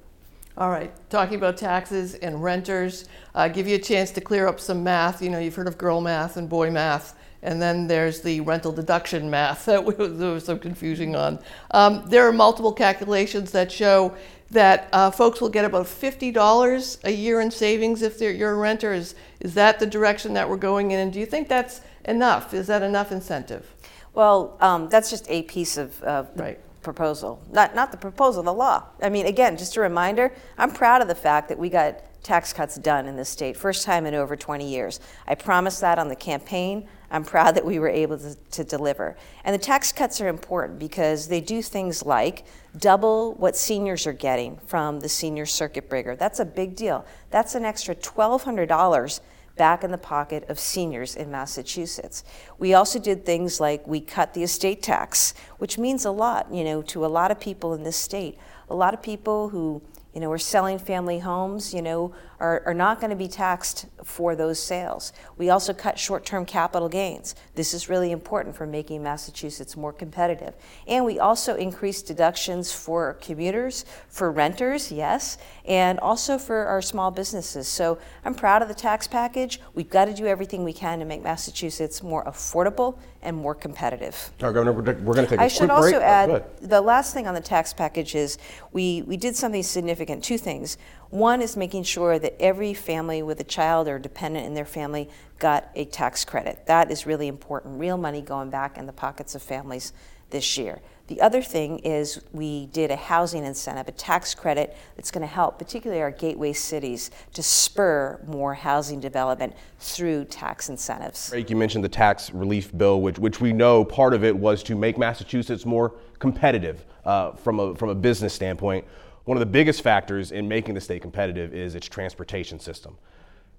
All 0.56 0.70
right, 0.70 0.92
talking 1.08 1.36
about 1.36 1.56
taxes 1.56 2.14
and 2.16 2.42
renters, 2.42 3.04
uh, 3.34 3.46
give 3.46 3.68
you 3.68 3.76
a 3.76 3.80
chance 3.80 4.10
to 4.10 4.20
clear 4.20 4.48
up 4.48 4.58
some 4.58 4.82
math. 4.82 5.22
You 5.22 5.30
know, 5.30 5.38
you've 5.38 5.54
heard 5.54 5.68
of 5.68 5.78
girl 5.78 6.00
math 6.00 6.36
and 6.36 6.48
boy 6.48 6.68
math, 6.70 7.16
and 7.44 7.62
then 7.62 7.86
there's 7.86 8.22
the 8.22 8.40
rental 8.40 8.72
deduction 8.72 9.30
math 9.30 9.64
that 9.66 9.86
there 9.86 10.32
was 10.32 10.44
some 10.46 10.58
confusing 10.58 11.14
on. 11.14 11.38
Um, 11.70 12.02
there 12.08 12.26
are 12.26 12.32
multiple 12.32 12.72
calculations 12.72 13.52
that 13.52 13.70
show 13.70 14.16
that 14.50 14.88
uh, 14.92 15.10
folks 15.10 15.40
will 15.40 15.48
get 15.48 15.64
about 15.64 15.86
$50 15.86 17.04
a 17.04 17.12
year 17.12 17.40
in 17.40 17.50
savings 17.50 18.02
if 18.02 18.20
you're 18.20 18.52
a 18.52 18.56
renter. 18.56 18.92
Is, 18.92 19.14
is 19.40 19.54
that 19.54 19.78
the 19.78 19.86
direction 19.86 20.32
that 20.34 20.48
we're 20.48 20.56
going 20.56 20.90
in? 20.90 20.98
And 20.98 21.12
do 21.12 21.20
you 21.20 21.26
think 21.26 21.48
that's 21.48 21.82
enough? 22.06 22.54
Is 22.54 22.66
that 22.68 22.82
enough 22.82 23.12
incentive? 23.12 23.74
Well, 24.18 24.56
um, 24.60 24.88
that's 24.88 25.10
just 25.10 25.30
a 25.30 25.42
piece 25.42 25.76
of 25.76 26.02
uh, 26.02 26.22
the 26.34 26.42
Right. 26.42 26.82
proposal, 26.82 27.40
not, 27.52 27.76
not 27.76 27.92
the 27.92 27.96
proposal, 27.96 28.42
the 28.42 28.52
law. 28.52 28.82
I 29.00 29.10
mean, 29.10 29.26
again, 29.26 29.56
just 29.56 29.76
a 29.76 29.80
reminder, 29.80 30.32
I'm 30.58 30.72
proud 30.72 31.02
of 31.02 31.06
the 31.06 31.14
fact 31.14 31.48
that 31.50 31.56
we 31.56 31.68
got 31.68 32.00
tax 32.24 32.52
cuts 32.52 32.74
done 32.74 33.06
in 33.06 33.14
this 33.14 33.28
state, 33.28 33.56
first 33.56 33.84
time 33.86 34.06
in 34.06 34.14
over 34.14 34.34
20 34.34 34.68
years. 34.68 34.98
I 35.28 35.36
promised 35.36 35.80
that 35.82 36.00
on 36.00 36.08
the 36.08 36.16
campaign. 36.16 36.88
I'm 37.12 37.22
proud 37.22 37.54
that 37.54 37.64
we 37.64 37.78
were 37.78 37.88
able 37.88 38.18
to, 38.18 38.34
to 38.34 38.64
deliver. 38.64 39.16
And 39.44 39.54
the 39.54 39.64
tax 39.64 39.92
cuts 39.92 40.20
are 40.20 40.26
important 40.26 40.80
because 40.80 41.28
they 41.28 41.40
do 41.40 41.62
things 41.62 42.04
like 42.04 42.44
double 42.76 43.34
what 43.34 43.54
seniors 43.56 44.04
are 44.04 44.12
getting 44.12 44.56
from 44.66 44.98
the 44.98 45.08
senior 45.08 45.46
circuit 45.46 45.88
breaker. 45.88 46.16
That's 46.16 46.40
a 46.40 46.44
big 46.44 46.74
deal. 46.74 47.06
That's 47.30 47.54
an 47.54 47.64
extra 47.64 47.94
$1,200 47.94 49.20
back 49.58 49.84
in 49.84 49.90
the 49.90 49.98
pocket 49.98 50.48
of 50.48 50.58
seniors 50.58 51.14
in 51.14 51.30
Massachusetts. 51.30 52.24
We 52.58 52.72
also 52.72 52.98
did 52.98 53.26
things 53.26 53.60
like 53.60 53.86
we 53.86 54.00
cut 54.00 54.32
the 54.32 54.42
estate 54.42 54.82
tax, 54.82 55.34
which 55.58 55.76
means 55.76 56.04
a 56.04 56.10
lot, 56.10 56.52
you 56.52 56.64
know, 56.64 56.80
to 56.82 57.04
a 57.04 57.08
lot 57.08 57.30
of 57.30 57.38
people 57.38 57.74
in 57.74 57.82
this 57.82 57.96
state. 57.96 58.38
A 58.70 58.74
lot 58.74 58.94
of 58.94 59.02
people 59.02 59.50
who, 59.50 59.82
you 60.18 60.22
know, 60.22 60.32
are 60.32 60.36
selling 60.36 60.80
family 60.80 61.20
homes, 61.20 61.72
you 61.72 61.80
know, 61.80 62.12
are, 62.40 62.60
are 62.66 62.74
not 62.74 63.00
going 63.00 63.10
to 63.10 63.16
be 63.16 63.28
taxed 63.28 63.86
for 64.02 64.34
those 64.34 64.60
sales. 64.60 65.12
We 65.36 65.48
also 65.48 65.72
cut 65.72 65.96
short-term 65.96 66.44
capital 66.44 66.88
gains. 66.88 67.36
This 67.54 67.72
is 67.72 67.88
really 67.88 68.10
important 68.10 68.56
for 68.56 68.66
making 68.66 69.00
Massachusetts 69.00 69.76
more 69.76 69.92
competitive. 69.92 70.54
And 70.88 71.04
we 71.04 71.20
also 71.20 71.54
increased 71.54 72.08
deductions 72.08 72.72
for 72.72 73.14
commuters, 73.20 73.84
for 74.08 74.32
renters, 74.32 74.90
yes, 74.90 75.38
and 75.64 76.00
also 76.00 76.36
for 76.36 76.66
our 76.66 76.82
small 76.82 77.12
businesses. 77.12 77.68
So 77.68 77.98
I'm 78.24 78.34
proud 78.34 78.60
of 78.60 78.66
the 78.66 78.74
tax 78.74 79.06
package. 79.06 79.60
We've 79.72 79.88
got 79.88 80.06
to 80.06 80.14
do 80.14 80.26
everything 80.26 80.64
we 80.64 80.72
can 80.72 80.98
to 80.98 81.04
make 81.04 81.22
Massachusetts 81.22 82.02
more 82.02 82.24
affordable 82.24 82.98
and 83.22 83.36
more 83.36 83.54
competitive. 83.54 84.30
All 84.40 84.48
right, 84.48 84.54
Governor, 84.54 84.72
we're, 84.72 84.82
we're 85.04 85.14
going 85.14 85.26
to 85.26 85.30
take 85.30 85.40
a 85.40 85.42
I 85.42 85.46
quick 85.46 85.50
should 85.52 85.66
break. 85.68 85.70
also 85.70 85.96
Oh, 85.96 86.00
go 86.00 86.04
add, 86.04 86.30
ahead. 86.30 86.44
the 86.62 86.80
last 86.80 87.12
thing 87.12 87.26
on 87.26 87.34
the 87.34 87.40
tax 87.40 87.72
package 87.72 88.14
is, 88.14 88.38
we, 88.72 89.02
we 89.02 89.16
did 89.16 89.34
something 89.34 89.62
significant, 89.62 90.22
two 90.22 90.38
things. 90.38 90.78
One 91.10 91.42
is 91.42 91.56
making 91.56 91.82
sure 91.84 92.18
that 92.18 92.40
every 92.40 92.74
family 92.74 93.22
with 93.22 93.40
a 93.40 93.44
child 93.44 93.88
or 93.88 93.98
dependent 93.98 94.46
in 94.46 94.54
their 94.54 94.64
family 94.64 95.08
got 95.38 95.68
a 95.74 95.84
tax 95.86 96.24
credit. 96.24 96.66
That 96.66 96.90
is 96.90 97.06
really 97.06 97.26
important, 97.28 97.80
real 97.80 97.96
money 97.96 98.22
going 98.22 98.50
back 98.50 98.78
in 98.78 98.86
the 98.86 98.92
pockets 98.92 99.34
of 99.34 99.42
families 99.42 99.92
this 100.30 100.56
year. 100.58 100.80
The 101.08 101.22
other 101.22 101.40
thing 101.40 101.78
is 101.80 102.20
we 102.32 102.66
did 102.66 102.90
a 102.90 102.96
housing 102.96 103.46
incentive, 103.46 103.88
a 103.88 103.92
tax 103.92 104.34
credit 104.34 104.76
that's 104.94 105.10
going 105.10 105.22
to 105.22 105.26
help, 105.26 105.58
particularly 105.58 106.02
our 106.02 106.10
gateway 106.10 106.52
cities, 106.52 107.10
to 107.32 107.42
spur 107.42 108.20
more 108.26 108.52
housing 108.52 109.00
development 109.00 109.54
through 109.78 110.26
tax 110.26 110.68
incentives. 110.68 111.30
Drake, 111.30 111.48
you 111.48 111.56
mentioned 111.56 111.82
the 111.82 111.88
tax 111.88 112.30
relief 112.30 112.76
bill, 112.76 113.00
which, 113.00 113.18
which 113.18 113.40
we 113.40 113.54
know 113.54 113.86
part 113.86 114.12
of 114.12 114.22
it 114.22 114.36
was 114.36 114.62
to 114.64 114.76
make 114.76 114.98
Massachusetts 114.98 115.64
more 115.64 115.94
competitive 116.18 116.84
uh, 117.06 117.32
from, 117.32 117.58
a, 117.58 117.74
from 117.74 117.88
a 117.88 117.94
business 117.94 118.34
standpoint. 118.34 118.84
One 119.24 119.38
of 119.38 119.40
the 119.40 119.46
biggest 119.46 119.80
factors 119.80 120.30
in 120.30 120.46
making 120.46 120.74
the 120.74 120.80
state 120.80 121.00
competitive 121.00 121.54
is 121.54 121.74
its 121.74 121.86
transportation 121.86 122.60
system. 122.60 122.98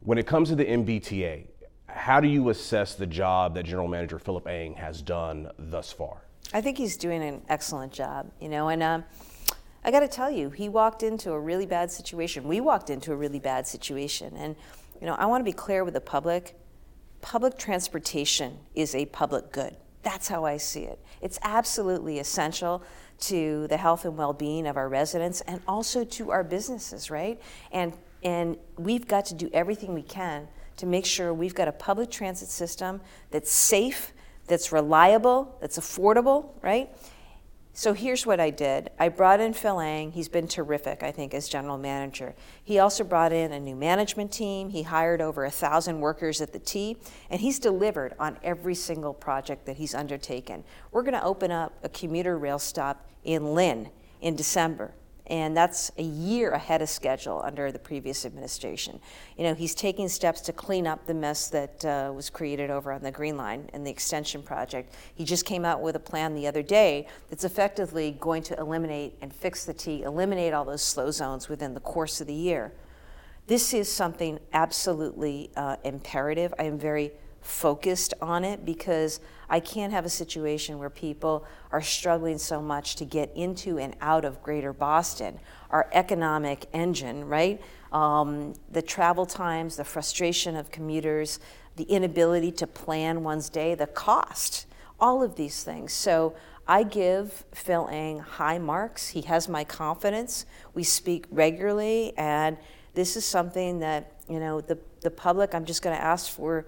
When 0.02 0.20
it 0.20 0.28
comes 0.28 0.50
to 0.50 0.56
the 0.56 0.66
MBTA, 0.66 1.48
how 1.88 2.20
do 2.20 2.28
you 2.28 2.50
assess 2.50 2.94
the 2.94 3.08
job 3.08 3.56
that 3.56 3.64
General 3.64 3.88
Manager 3.88 4.20
Phillip 4.20 4.48
Eng 4.48 4.76
has 4.76 5.02
done 5.02 5.50
thus 5.58 5.92
far? 5.92 6.22
I 6.54 6.62
think 6.62 6.78
he's 6.78 6.98
doing 6.98 7.22
an 7.22 7.42
excellent 7.48 7.94
job, 7.94 8.32
you 8.40 8.50
know, 8.50 8.70
and 8.70 8.82
um, 8.82 9.04
I 9.84 9.92
got 9.92 10.00
to 10.02 10.08
tell 10.08 10.32
you, 10.32 10.50
he 10.50 10.68
walked 10.70 11.04
into 11.04 11.32
a 11.32 11.40
really 11.40 11.66
bad 11.66 11.92
situation. 11.92 12.48
We 12.48 12.60
walked 12.60 12.90
into 12.90 13.12
a 13.12 13.16
really 13.16 13.40
bad 13.40 13.68
situation, 13.68 14.36
and 14.36 14.56
you 15.00 15.08
know, 15.08 15.16
I 15.16 15.26
want 15.28 15.42
to 15.42 15.46
be 15.46 15.54
clear 15.54 15.84
with 15.84 15.94
the 15.94 16.02
public. 16.02 16.56
Public 17.22 17.58
transportation 17.58 18.58
is 18.76 18.96
a 18.96 19.06
public 19.06 19.52
good. 19.52 19.76
That's 20.04 20.28
how 20.28 20.46
I 20.46 20.58
see 20.58 20.84
it. 20.84 21.00
It's 21.22 21.40
absolutely 21.44 22.20
essential 22.20 22.82
to 23.20 23.68
the 23.68 23.78
health 23.78 24.06
and 24.06 24.18
well-being 24.18 24.66
of 24.66 24.78
our 24.78 24.90
residents 24.90 25.42
and 25.42 25.62
also 25.68 26.04
to 26.06 26.32
our 26.32 26.44
businesses, 26.44 27.12
right? 27.12 27.40
And 27.72 27.94
And 28.22 28.58
we've 28.78 29.08
got 29.08 29.26
to 29.28 29.34
do 29.34 29.50
everything 29.54 29.94
we 29.94 30.04
can 30.04 30.48
to 30.78 30.86
make 30.86 31.06
sure 31.06 31.34
we've 31.34 31.56
got 31.56 31.68
a 31.68 31.72
public 31.72 32.10
transit 32.10 32.50
system 32.50 33.02
that's 33.32 33.52
safe, 33.52 34.14
that's 34.50 34.72
reliable, 34.72 35.58
that's 35.62 35.80
affordable, 35.80 36.50
right? 36.62 36.90
So 37.72 37.94
here's 37.94 38.26
what 38.26 38.42
I 38.42 38.50
did. 38.50 38.90
I 39.00 39.08
brought 39.08 39.40
in 39.40 39.54
Phil. 39.54 39.80
He's 40.10 40.28
been 40.28 40.50
terrific, 40.50 41.02
I 41.02 41.12
think, 41.12 41.34
as 41.34 41.48
general 41.48 41.78
manager. 41.78 42.36
He 42.62 42.78
also 42.80 43.06
brought 43.06 43.32
in 43.32 43.54
a 43.54 43.60
new 43.60 43.76
management 43.76 44.34
team. 44.34 44.70
He 44.70 44.84
hired 44.84 45.22
over 45.22 45.46
a 45.46 45.52
thousand 45.52 46.02
workers 46.02 46.42
at 46.42 46.52
the 46.52 46.60
T, 46.60 46.98
and 47.30 47.40
he's 47.40 47.58
delivered 47.58 48.16
on 48.20 48.38
every 48.44 48.76
single 48.76 49.14
project 49.14 49.66
that 49.66 49.78
he's 49.78 49.96
undertaken. 49.96 50.66
We're 50.92 51.04
going 51.04 51.14
to 51.14 51.24
open 51.24 51.52
up 51.52 51.74
a 51.82 51.88
commuter 51.88 52.38
rail 52.38 52.60
stop 52.60 53.08
in 53.24 53.54
Lynn 53.54 53.92
in 54.20 54.36
December 54.36 54.92
and 55.30 55.56
that's 55.56 55.92
a 55.98 56.04
year 56.04 56.52
ahead 56.52 56.82
of 56.82 56.90
schedule 56.90 57.42
under 57.46 57.72
the 57.72 57.80
previous 57.80 58.26
administration. 58.26 59.00
You 59.38 59.44
know, 59.44 59.54
he's 59.54 59.76
taking 59.76 60.10
steps 60.10 60.42
to 60.42 60.54
clean 60.54 60.88
up 60.88 61.06
the 61.06 61.14
mess 61.14 61.50
that 61.50 61.86
uh, 61.86 62.12
was 62.14 62.30
created 62.30 62.70
over 62.72 62.92
on 62.92 63.02
the 63.02 63.12
Green 63.12 63.38
Line 63.38 63.70
and 63.74 63.86
the 63.86 63.92
extension 63.92 64.42
project. 64.42 64.96
He 65.14 65.26
just 65.26 65.46
came 65.46 65.66
out 65.66 65.82
with 65.82 65.96
a 65.96 66.00
plan 66.00 66.34
the 66.34 66.48
other 66.48 66.64
day 66.64 67.08
that's 67.30 67.44
effectively 67.44 68.18
going 68.20 68.44
to 68.44 68.58
eliminate 68.60 69.16
and 69.22 69.34
fix 69.34 69.66
the 69.66 69.74
T, 69.74 70.02
eliminate 70.02 70.54
all 70.54 70.66
those 70.66 70.82
slow 70.82 71.12
zones 71.12 71.48
within 71.48 71.74
the 71.74 71.80
course 71.80 72.20
of 72.22 72.28
the 72.28 72.34
year. 72.34 72.74
This 73.46 73.74
is 73.74 73.92
something 73.92 74.40
absolutely 74.54 75.52
uh, 75.56 75.78
imperative. 75.84 76.54
I 76.60 76.64
am 76.64 76.78
very 76.78 77.12
focused 77.42 78.14
on 78.22 78.44
it 78.44 78.66
because 78.66 79.20
I 79.50 79.60
can't 79.60 79.92
have 79.92 80.06
a 80.06 80.10
situation 80.10 80.78
where 80.78 80.90
people 80.90 81.46
are 81.72 81.82
struggling 81.82 82.38
so 82.38 82.62
much 82.62 82.96
to 82.98 83.06
get 83.06 83.32
into 83.36 83.80
and 83.80 83.96
out 84.02 84.26
of 84.26 84.44
greater 84.44 84.74
Boston, 84.74 85.40
our 85.72 85.90
economic 85.94 86.66
engine, 86.74 87.28
right? 87.28 87.62
Um, 87.92 88.54
the 88.72 88.82
travel 88.82 89.26
times, 89.26 89.78
the 89.78 89.84
frustration 89.84 90.56
of 90.56 90.72
commuters, 90.72 91.40
the 91.76 91.86
inability 91.86 92.52
to 92.54 92.68
plan 92.68 93.24
one's 93.24 93.50
day, 93.50 93.74
the 93.74 93.88
cost, 93.88 94.68
all 95.00 95.24
of 95.24 95.36
these 95.36 95.64
things. 95.64 95.94
So 95.94 96.36
I 96.68 96.84
give 96.84 97.46
Phil 97.52 97.88
Eng 97.92 98.20
high 98.20 98.60
marks. 98.60 99.10
He 99.10 99.22
has 99.22 99.50
my 99.50 99.64
confidence. 99.64 100.46
We 100.76 100.84
speak 100.84 101.26
regularly, 101.32 102.14
and 102.16 102.58
this 102.94 103.16
is 103.16 103.26
something 103.26 103.80
that, 103.80 104.12
you 104.30 104.40
know, 104.40 104.62
the, 104.62 104.78
the 105.02 105.10
public, 105.10 105.56
I'm 105.56 105.66
just 105.66 105.82
going 105.82 105.96
to 105.96 106.04
ask 106.04 106.30
for 106.30 106.68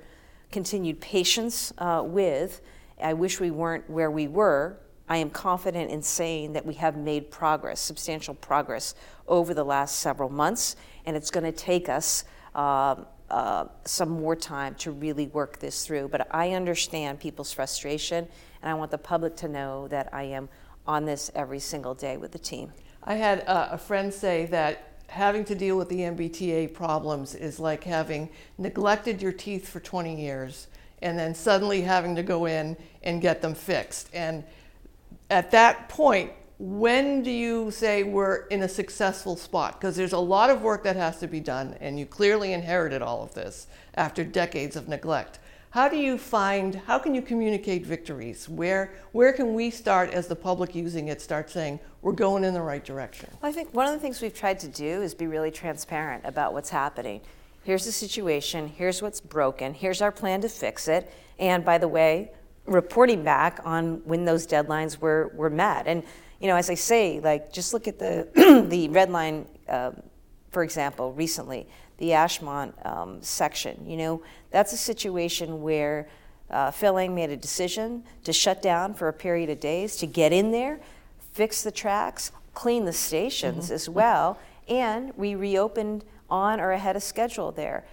continued 0.52 1.00
patience 1.00 1.74
uh, 1.78 2.04
with. 2.06 2.62
I 3.02 3.14
wish 3.14 3.40
we 3.40 3.52
weren't 3.52 3.90
where 3.90 4.12
we 4.12 4.28
were. 4.28 4.78
I 5.10 5.18
am 5.18 5.30
confident 5.30 5.92
in 5.92 6.02
saying 6.02 6.54
that 6.54 6.66
we 6.66 6.76
have 6.76 6.96
made 6.96 7.32
progress, 7.32 7.82
substantial 7.82 8.34
progress, 8.34 8.96
over 9.28 9.54
the 9.54 9.64
last 9.64 10.00
several 10.00 10.30
months, 10.30 10.76
and 11.06 11.18
it's 11.18 11.32
going 11.32 11.44
to 11.44 11.52
take 11.52 11.90
us 11.90 12.24
uh, 12.56 12.96
uh, 13.30 13.66
some 13.86 14.10
more 14.10 14.36
time 14.36 14.76
to 14.76 14.92
really 14.92 15.28
work 15.28 15.60
this 15.60 15.86
through. 15.86 16.10
But 16.10 16.28
I 16.32 16.52
understand 16.52 17.20
people's 17.20 17.52
frustration, 17.52 18.28
and 18.62 18.70
I 18.72 18.74
want 18.74 18.92
the 18.92 18.98
public 18.98 19.36
to 19.38 19.48
know 19.48 19.88
that 19.88 20.14
I 20.14 20.24
am 20.24 20.50
on 20.86 21.06
this 21.06 21.32
every 21.36 21.60
single 21.60 21.94
day 21.94 22.18
with 22.18 22.32
the 22.32 22.40
team. 22.40 22.72
I 23.04 23.16
had 23.16 23.46
uh, 23.48 23.70
a 23.72 23.78
friend 23.78 24.14
say 24.14 24.46
that 24.48 24.91
having 25.12 25.44
to 25.44 25.54
deal 25.54 25.78
with 25.78 25.90
the 25.90 26.00
MBTA 26.00 26.74
problems 26.74 27.36
is 27.36 27.60
like 27.60 27.84
having 27.84 28.30
neglected 28.58 29.22
your 29.22 29.34
teeth 29.34 29.68
for 29.68 29.82
20 29.82 30.16
years 30.16 30.68
and 31.02 31.20
then 31.20 31.36
suddenly 31.36 31.82
having 31.82 32.16
to 32.16 32.24
go 32.24 32.46
in 32.46 32.78
and 33.04 33.22
get 33.22 33.42
them 33.42 33.54
fixed. 33.54 34.10
And 34.14 34.46
at 35.30 35.52
that 35.52 35.90
point, 35.90 36.32
when 36.60 37.24
do 37.24 37.30
you 37.30 37.72
say 37.72 38.04
we're 38.04 38.46
in 38.48 38.64
a 38.64 38.70
successful 38.70 39.36
spot? 39.36 39.82
Because 39.82 39.98
there's 39.98 40.14
a 40.14 40.18
lot 40.18 40.50
of 40.50 40.62
work 40.62 40.84
that 40.84 40.96
has 40.96 41.20
to 41.20 41.28
be 41.28 41.42
done, 41.42 41.76
and 41.82 42.00
you 42.00 42.06
clearly 42.06 42.54
inherited 42.54 43.02
all 43.02 43.22
of 43.22 43.34
this 43.34 43.68
after 43.96 44.24
decades 44.24 44.78
of 44.78 44.88
neglect. 44.88 45.40
How 45.72 45.88
do 45.88 45.96
you 45.96 46.18
find, 46.18 46.76
how 46.76 47.00
can 47.00 47.16
you 47.16 47.22
communicate 47.22 47.86
victories? 47.86 48.50
Where, 48.50 48.92
where 49.14 49.32
can 49.32 49.54
we 49.54 49.70
start 49.70 50.10
as 50.10 50.28
the 50.28 50.36
public 50.36 50.76
using 50.76 51.08
it 51.08 51.22
start 51.22 51.50
saying, 51.50 51.80
we're 52.02 52.12
going 52.12 52.44
in 52.44 52.54
the 52.54 52.62
right 52.62 52.84
direction? 52.84 53.30
Well, 53.42 53.50
I 53.50 53.54
think 53.54 53.74
one 53.74 53.88
of 53.88 53.94
the 53.94 54.00
things 54.00 54.22
we've 54.22 54.34
tried 54.34 54.60
to 54.60 54.68
do 54.68 55.02
is 55.02 55.14
be 55.14 55.28
really 55.28 55.50
transparent 55.50 56.26
about 56.26 56.52
what's 56.52 56.70
happening. 56.70 57.22
Here's 57.64 57.86
the 57.86 57.94
situation, 57.94 58.68
here's 58.68 59.02
what's 59.02 59.22
broken, 59.22 59.74
here's 59.74 60.02
our 60.02 60.12
plan 60.12 60.42
to 60.42 60.50
fix 60.50 60.90
it, 60.90 61.10
and 61.40 61.64
by 61.64 61.78
the 61.78 61.88
way, 61.88 62.32
reporting 62.66 63.24
back 63.24 63.62
on 63.64 64.02
when 64.04 64.26
those 64.26 64.46
deadlines 64.46 64.98
were, 64.98 65.32
were 65.36 65.50
met. 65.50 65.88
And, 65.88 66.04
you 66.42 66.48
know, 66.48 66.58
as 66.58 66.70
I 66.70 66.76
say, 66.76 67.22
like, 67.22 67.54
just 67.54 67.74
look 67.74 67.88
at 67.88 67.98
the, 67.98 68.28
the 68.68 68.90
red 68.90 69.10
line, 69.10 69.48
uh, 69.70 69.92
for 70.50 70.64
example, 70.64 71.14
recently 71.14 71.66
the 72.02 72.10
Ashmont 72.10 72.74
um, 72.84 73.22
section. 73.22 73.86
You 73.88 73.96
know, 73.96 74.24
that's 74.50 74.74
a 74.74 74.78
situation 74.78 75.62
where 75.62 76.10
uh, 76.50 76.72
Phil 76.72 76.96
made 77.10 77.30
a 77.30 77.38
decision 77.38 78.04
to 78.24 78.34
shut 78.34 78.62
down 78.62 78.96
for 78.96 79.08
a 79.08 79.14
period 79.14 79.52
of 79.52 79.60
days 79.60 79.96
to 79.98 80.08
get 80.08 80.34
in 80.34 80.52
there, 80.52 80.80
fix 81.32 81.62
the 81.62 81.72
tracks, 81.72 82.32
clean 82.56 82.86
the 82.86 82.92
stations 82.92 83.66
mm-hmm. 83.66 83.76
as 83.76 83.88
well, 83.88 84.40
and 84.68 85.16
we 85.16 85.36
reopened 85.36 86.04
on 86.28 86.60
or 86.60 86.72
ahead 86.72 86.96
of 86.96 87.04
schedule 87.04 87.52
there. 87.52 87.86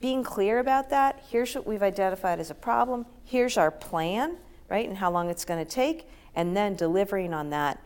Being 0.00 0.22
clear 0.22 0.60
about 0.60 0.88
that, 0.90 1.24
here's 1.28 1.52
what 1.56 1.66
we've 1.66 1.82
identified 1.82 2.38
as 2.38 2.50
a 2.50 2.54
problem, 2.54 3.04
here's 3.24 3.58
our 3.58 3.72
plan, 3.72 4.36
right, 4.70 4.88
and 4.88 4.96
how 4.96 5.10
long 5.10 5.28
it's 5.28 5.44
going 5.44 5.62
to 5.62 5.70
take, 5.70 6.08
and 6.36 6.56
then 6.56 6.76
delivering 6.76 7.34
on 7.34 7.50
that. 7.50 7.82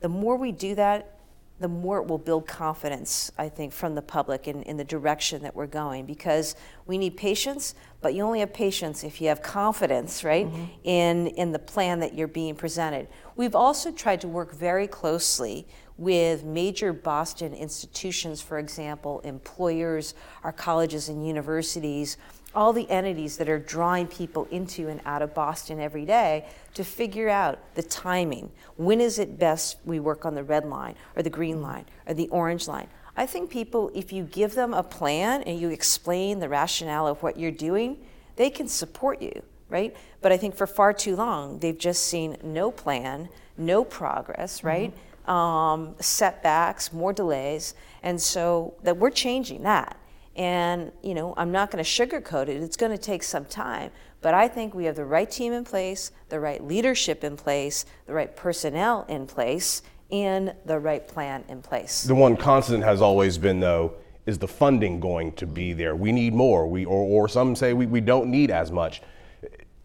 The 0.00 0.08
more 0.08 0.36
we 0.36 0.52
do 0.52 0.76
that, 0.76 1.18
the 1.60 1.68
more 1.68 1.98
it 1.98 2.08
will 2.08 2.18
build 2.18 2.48
confidence, 2.48 3.30
I 3.38 3.48
think, 3.48 3.72
from 3.72 3.94
the 3.94 4.02
public 4.02 4.48
in, 4.48 4.62
in 4.64 4.76
the 4.76 4.84
direction 4.84 5.42
that 5.42 5.54
we're 5.54 5.68
going. 5.68 6.04
Because 6.04 6.56
we 6.86 6.98
need 6.98 7.16
patience, 7.16 7.74
but 8.00 8.12
you 8.14 8.22
only 8.22 8.40
have 8.40 8.52
patience 8.52 9.04
if 9.04 9.20
you 9.20 9.28
have 9.28 9.40
confidence, 9.40 10.24
right, 10.24 10.46
mm-hmm. 10.46 10.64
in, 10.82 11.28
in 11.28 11.52
the 11.52 11.58
plan 11.58 12.00
that 12.00 12.14
you're 12.14 12.26
being 12.28 12.56
presented. 12.56 13.06
We've 13.36 13.54
also 13.54 13.92
tried 13.92 14.20
to 14.22 14.28
work 14.28 14.52
very 14.52 14.88
closely 14.88 15.66
with 15.96 16.44
major 16.44 16.92
Boston 16.92 17.54
institutions, 17.54 18.40
for 18.40 18.58
example, 18.58 19.20
employers, 19.20 20.14
our 20.42 20.52
colleges 20.52 21.08
and 21.08 21.24
universities, 21.26 22.16
all 22.54 22.72
the 22.72 22.88
entities 22.90 23.36
that 23.36 23.48
are 23.48 23.58
drawing 23.58 24.06
people 24.06 24.46
into 24.50 24.88
and 24.88 25.00
out 25.04 25.22
of 25.22 25.34
Boston 25.34 25.80
every 25.80 26.04
day 26.04 26.46
to 26.74 26.84
figure 26.84 27.28
out 27.28 27.58
the 27.74 27.82
timing. 27.82 28.50
When 28.76 29.00
is 29.00 29.18
it 29.18 29.38
best 29.38 29.78
we 29.84 30.00
work 30.00 30.24
on 30.24 30.34
the 30.34 30.44
red 30.44 30.64
line 30.64 30.94
or 31.16 31.22
the 31.22 31.30
green 31.30 31.62
line 31.62 31.86
or 32.06 32.14
the 32.14 32.28
orange 32.28 32.68
line? 32.68 32.88
I 33.16 33.26
think 33.26 33.50
people, 33.50 33.90
if 33.94 34.12
you 34.12 34.24
give 34.24 34.54
them 34.54 34.74
a 34.74 34.82
plan 34.82 35.42
and 35.42 35.60
you 35.60 35.70
explain 35.70 36.40
the 36.40 36.48
rationale 36.48 37.06
of 37.06 37.22
what 37.22 37.38
you're 37.38 37.52
doing, 37.52 37.98
they 38.36 38.50
can 38.50 38.66
support 38.66 39.22
you, 39.22 39.42
right? 39.68 39.94
But 40.20 40.32
I 40.32 40.36
think 40.36 40.56
for 40.56 40.66
far 40.66 40.92
too 40.92 41.14
long, 41.14 41.58
they've 41.60 41.78
just 41.78 42.06
seen 42.06 42.36
no 42.42 42.70
plan, 42.70 43.28
no 43.56 43.84
progress, 43.84 44.58
mm-hmm. 44.58 44.66
right? 44.66 44.92
Mm-hmm. 44.92 45.30
Um, 45.30 45.94
setbacks, 46.00 46.92
more 46.92 47.12
delays. 47.12 47.74
And 48.02 48.20
so 48.20 48.74
that 48.82 48.96
we're 48.96 49.10
changing 49.10 49.62
that. 49.62 49.96
And, 50.36 50.90
you 51.02 51.14
know, 51.14 51.34
I'm 51.36 51.52
not 51.52 51.70
going 51.70 51.82
to 51.82 51.88
sugarcoat 51.88 52.48
it. 52.48 52.62
It's 52.62 52.76
going 52.76 52.92
to 52.92 52.98
take 52.98 53.22
some 53.22 53.44
time. 53.44 53.90
But 54.20 54.34
I 54.34 54.48
think 54.48 54.74
we 54.74 54.86
have 54.86 54.96
the 54.96 55.04
right 55.04 55.30
team 55.30 55.52
in 55.52 55.64
place, 55.64 56.10
the 56.28 56.40
right 56.40 56.62
leadership 56.62 57.22
in 57.22 57.36
place, 57.36 57.84
the 58.06 58.14
right 58.14 58.34
personnel 58.34 59.04
in 59.08 59.26
place, 59.26 59.82
and 60.10 60.54
the 60.64 60.78
right 60.78 61.06
plan 61.06 61.44
in 61.48 61.62
place. 61.62 62.02
The 62.04 62.14
one 62.14 62.36
constant 62.36 62.82
has 62.84 63.00
always 63.00 63.38
been, 63.38 63.60
though, 63.60 63.94
is 64.26 64.38
the 64.38 64.48
funding 64.48 65.00
going 65.00 65.32
to 65.32 65.46
be 65.46 65.72
there? 65.72 65.94
We 65.94 66.10
need 66.10 66.34
more. 66.34 66.66
We, 66.66 66.84
or, 66.84 67.24
or 67.24 67.28
some 67.28 67.54
say 67.54 67.72
we, 67.72 67.86
we 67.86 68.00
don't 68.00 68.30
need 68.30 68.50
as 68.50 68.72
much. 68.72 69.02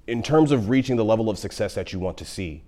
In 0.08 0.24
terms 0.24 0.52
of 0.52 0.70
reaching 0.70 0.96
the 0.96 1.06
level 1.06 1.30
of 1.30 1.38
success 1.38 1.76
that 1.76 1.94
you 1.94 2.00
want 2.00 2.18
to 2.18 2.26
see, 2.26 2.64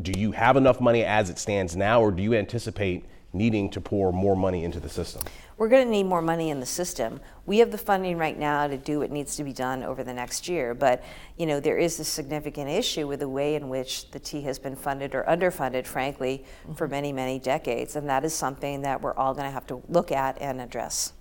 do 0.00 0.12
you 0.18 0.32
have 0.32 0.56
enough 0.56 0.80
money 0.80 1.04
as 1.04 1.30
it 1.30 1.38
stands 1.38 1.76
now, 1.76 2.00
or 2.00 2.10
do 2.10 2.22
you 2.22 2.34
anticipate 2.34 3.04
needing 3.34 3.68
to 3.70 3.80
pour 3.80 4.12
more 4.12 4.36
money 4.36 4.64
into 4.64 4.80
the 4.80 4.88
system? 4.88 5.22
We're 5.56 5.68
going 5.68 5.84
to 5.84 5.90
need 5.90 6.04
more 6.04 6.22
money 6.22 6.50
in 6.50 6.58
the 6.60 6.66
system. 6.66 7.20
We 7.46 7.58
have 7.58 7.70
the 7.70 7.78
funding 7.78 8.16
right 8.18 8.38
now 8.38 8.66
to 8.66 8.76
do 8.76 9.00
what 9.00 9.10
needs 9.10 9.36
to 9.36 9.44
be 9.44 9.52
done 9.52 9.82
over 9.82 10.02
the 10.02 10.14
next 10.14 10.48
year, 10.48 10.74
but 10.74 11.02
you 11.36 11.46
know 11.46 11.60
there 11.60 11.78
is 11.78 12.00
a 12.00 12.04
significant 12.04 12.70
issue 12.70 13.06
with 13.06 13.20
the 13.20 13.28
way 13.28 13.54
in 13.54 13.68
which 13.68 14.10
the 14.10 14.18
T 14.18 14.42
has 14.42 14.58
been 14.58 14.74
funded 14.74 15.14
or 15.14 15.24
underfunded, 15.24 15.86
frankly, 15.86 16.44
mm-hmm. 16.62 16.74
for 16.74 16.88
many 16.88 17.12
many 17.12 17.38
decades, 17.38 17.96
and 17.96 18.08
that 18.08 18.24
is 18.24 18.34
something 18.34 18.82
that 18.82 19.00
we're 19.00 19.14
all 19.14 19.34
going 19.34 19.46
to 19.46 19.52
have 19.52 19.66
to 19.68 19.82
look 19.88 20.10
at 20.10 20.40
and 20.40 20.60
address. 20.60 21.12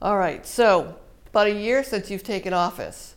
All 0.00 0.18
right. 0.18 0.44
So, 0.44 0.96
about 1.28 1.46
a 1.46 1.54
year 1.54 1.84
since 1.84 2.10
you've 2.10 2.24
taken 2.24 2.52
office, 2.52 3.14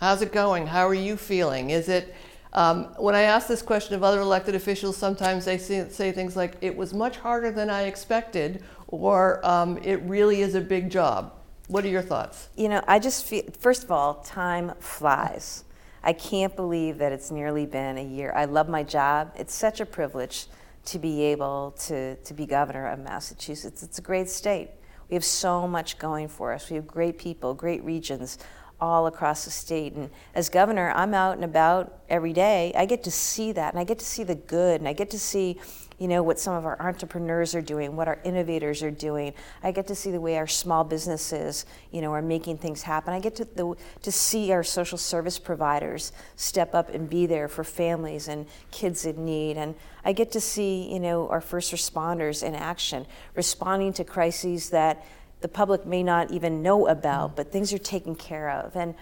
how's 0.00 0.22
it 0.22 0.32
going? 0.32 0.66
How 0.66 0.88
are 0.88 0.94
you 0.94 1.16
feeling? 1.16 1.70
Is 1.70 1.88
it 1.88 2.14
um, 2.54 2.84
when 2.98 3.14
I 3.14 3.22
ask 3.22 3.48
this 3.48 3.62
question 3.62 3.94
of 3.94 4.02
other 4.02 4.20
elected 4.20 4.54
officials, 4.54 4.96
sometimes 4.96 5.44
they 5.44 5.58
say, 5.58 5.88
say, 5.88 6.12
things 6.12 6.36
like, 6.36 6.56
it 6.60 6.76
was 6.76 6.92
much 6.92 7.16
harder 7.16 7.50
than 7.50 7.70
I 7.70 7.82
expected, 7.82 8.62
or 8.88 9.44
um, 9.46 9.78
it 9.78 10.02
really 10.02 10.42
is 10.42 10.54
a 10.54 10.60
big 10.60 10.90
job. 10.90 11.32
What 11.68 11.84
are 11.84 11.88
your 11.88 12.02
thoughts? 12.02 12.48
You 12.56 12.68
know, 12.68 12.84
I 12.86 12.98
just 12.98 13.24
feel, 13.24 13.44
first 13.58 13.84
of 13.84 13.90
all, 13.90 14.16
time 14.16 14.72
flies. 14.80 15.64
I 16.02 16.12
can't 16.12 16.54
believe 16.54 16.98
that 16.98 17.12
it's 17.12 17.30
nearly 17.30 17.64
been 17.64 17.96
a 17.96 18.04
year. 18.04 18.32
I 18.34 18.44
love 18.44 18.68
my 18.68 18.82
job. 18.82 19.32
It's 19.36 19.54
such 19.54 19.80
a 19.80 19.86
privilege 19.86 20.46
to 20.86 20.98
be 20.98 21.22
able 21.22 21.74
to, 21.86 22.16
to 22.16 22.34
be 22.34 22.44
governor 22.44 22.88
of 22.88 22.98
Massachusetts. 22.98 23.82
It's 23.82 23.98
a 23.98 24.02
great 24.02 24.28
state. 24.28 24.70
We 25.08 25.14
have 25.14 25.24
so 25.24 25.68
much 25.68 25.98
going 25.98 26.28
for 26.28 26.52
us. 26.52 26.68
We 26.68 26.76
have 26.76 26.86
great 26.86 27.18
people, 27.18 27.54
great 27.54 27.84
regions 27.84 28.38
all 28.82 29.06
across 29.06 29.44
the 29.44 29.50
state. 29.50 29.92
And 29.92 30.10
as 30.34 30.48
governor, 30.48 30.90
I'm 30.90 31.14
out 31.14 31.36
and 31.36 31.44
about 31.44 32.00
every 32.08 32.32
day. 32.32 32.72
I 32.76 32.84
get 32.84 33.04
to 33.04 33.12
see 33.12 33.52
that 33.52 33.72
and 33.72 33.80
I 33.80 33.84
get 33.84 34.00
to 34.00 34.04
see 34.04 34.24
the 34.24 34.34
good 34.34 34.80
and 34.80 34.88
I 34.88 34.92
get 34.92 35.08
to 35.10 35.20
see 35.20 35.60
you 36.02 36.08
know, 36.08 36.20
what 36.20 36.40
some 36.40 36.54
of 36.54 36.66
our 36.66 36.82
entrepreneurs 36.82 37.54
are 37.54 37.62
doing, 37.62 37.94
what 37.94 38.08
our 38.08 38.18
innovators 38.24 38.82
are 38.82 38.90
doing. 38.90 39.32
I 39.62 39.70
get 39.70 39.86
to 39.86 39.94
see 39.94 40.10
the 40.10 40.20
way 40.20 40.36
our 40.36 40.48
small 40.48 40.82
businesses, 40.82 41.64
you 41.92 42.00
know, 42.00 42.12
are 42.12 42.20
making 42.20 42.58
things 42.58 42.82
happen. 42.82 43.14
I 43.14 43.20
get 43.20 43.36
to, 43.36 43.44
the, 43.44 43.76
to 44.02 44.10
see 44.10 44.50
our 44.50 44.64
social 44.64 44.98
service 44.98 45.38
providers 45.38 46.10
step 46.34 46.74
up 46.74 46.92
and 46.92 47.08
be 47.08 47.26
there 47.26 47.46
for 47.46 47.62
families 47.62 48.26
and 48.26 48.46
kids 48.72 49.06
in 49.06 49.24
need. 49.24 49.56
And 49.56 49.76
I 50.04 50.12
get 50.12 50.32
to 50.32 50.40
see, 50.40 50.92
you 50.92 50.98
know, 50.98 51.28
our 51.28 51.40
first 51.40 51.72
responders 51.72 52.42
in 52.42 52.56
action, 52.56 53.06
responding 53.36 53.92
to 53.92 54.02
crises 54.02 54.70
that 54.70 55.06
the 55.42 55.48
public 55.48 55.84
may 55.84 56.02
not 56.02 56.30
even 56.30 56.62
know 56.62 56.86
about, 56.86 57.36
but 57.36 57.52
things 57.52 57.72
are 57.72 57.78
taken 57.78 58.14
care 58.14 58.50
of. 58.50 58.76
And, 58.76 58.94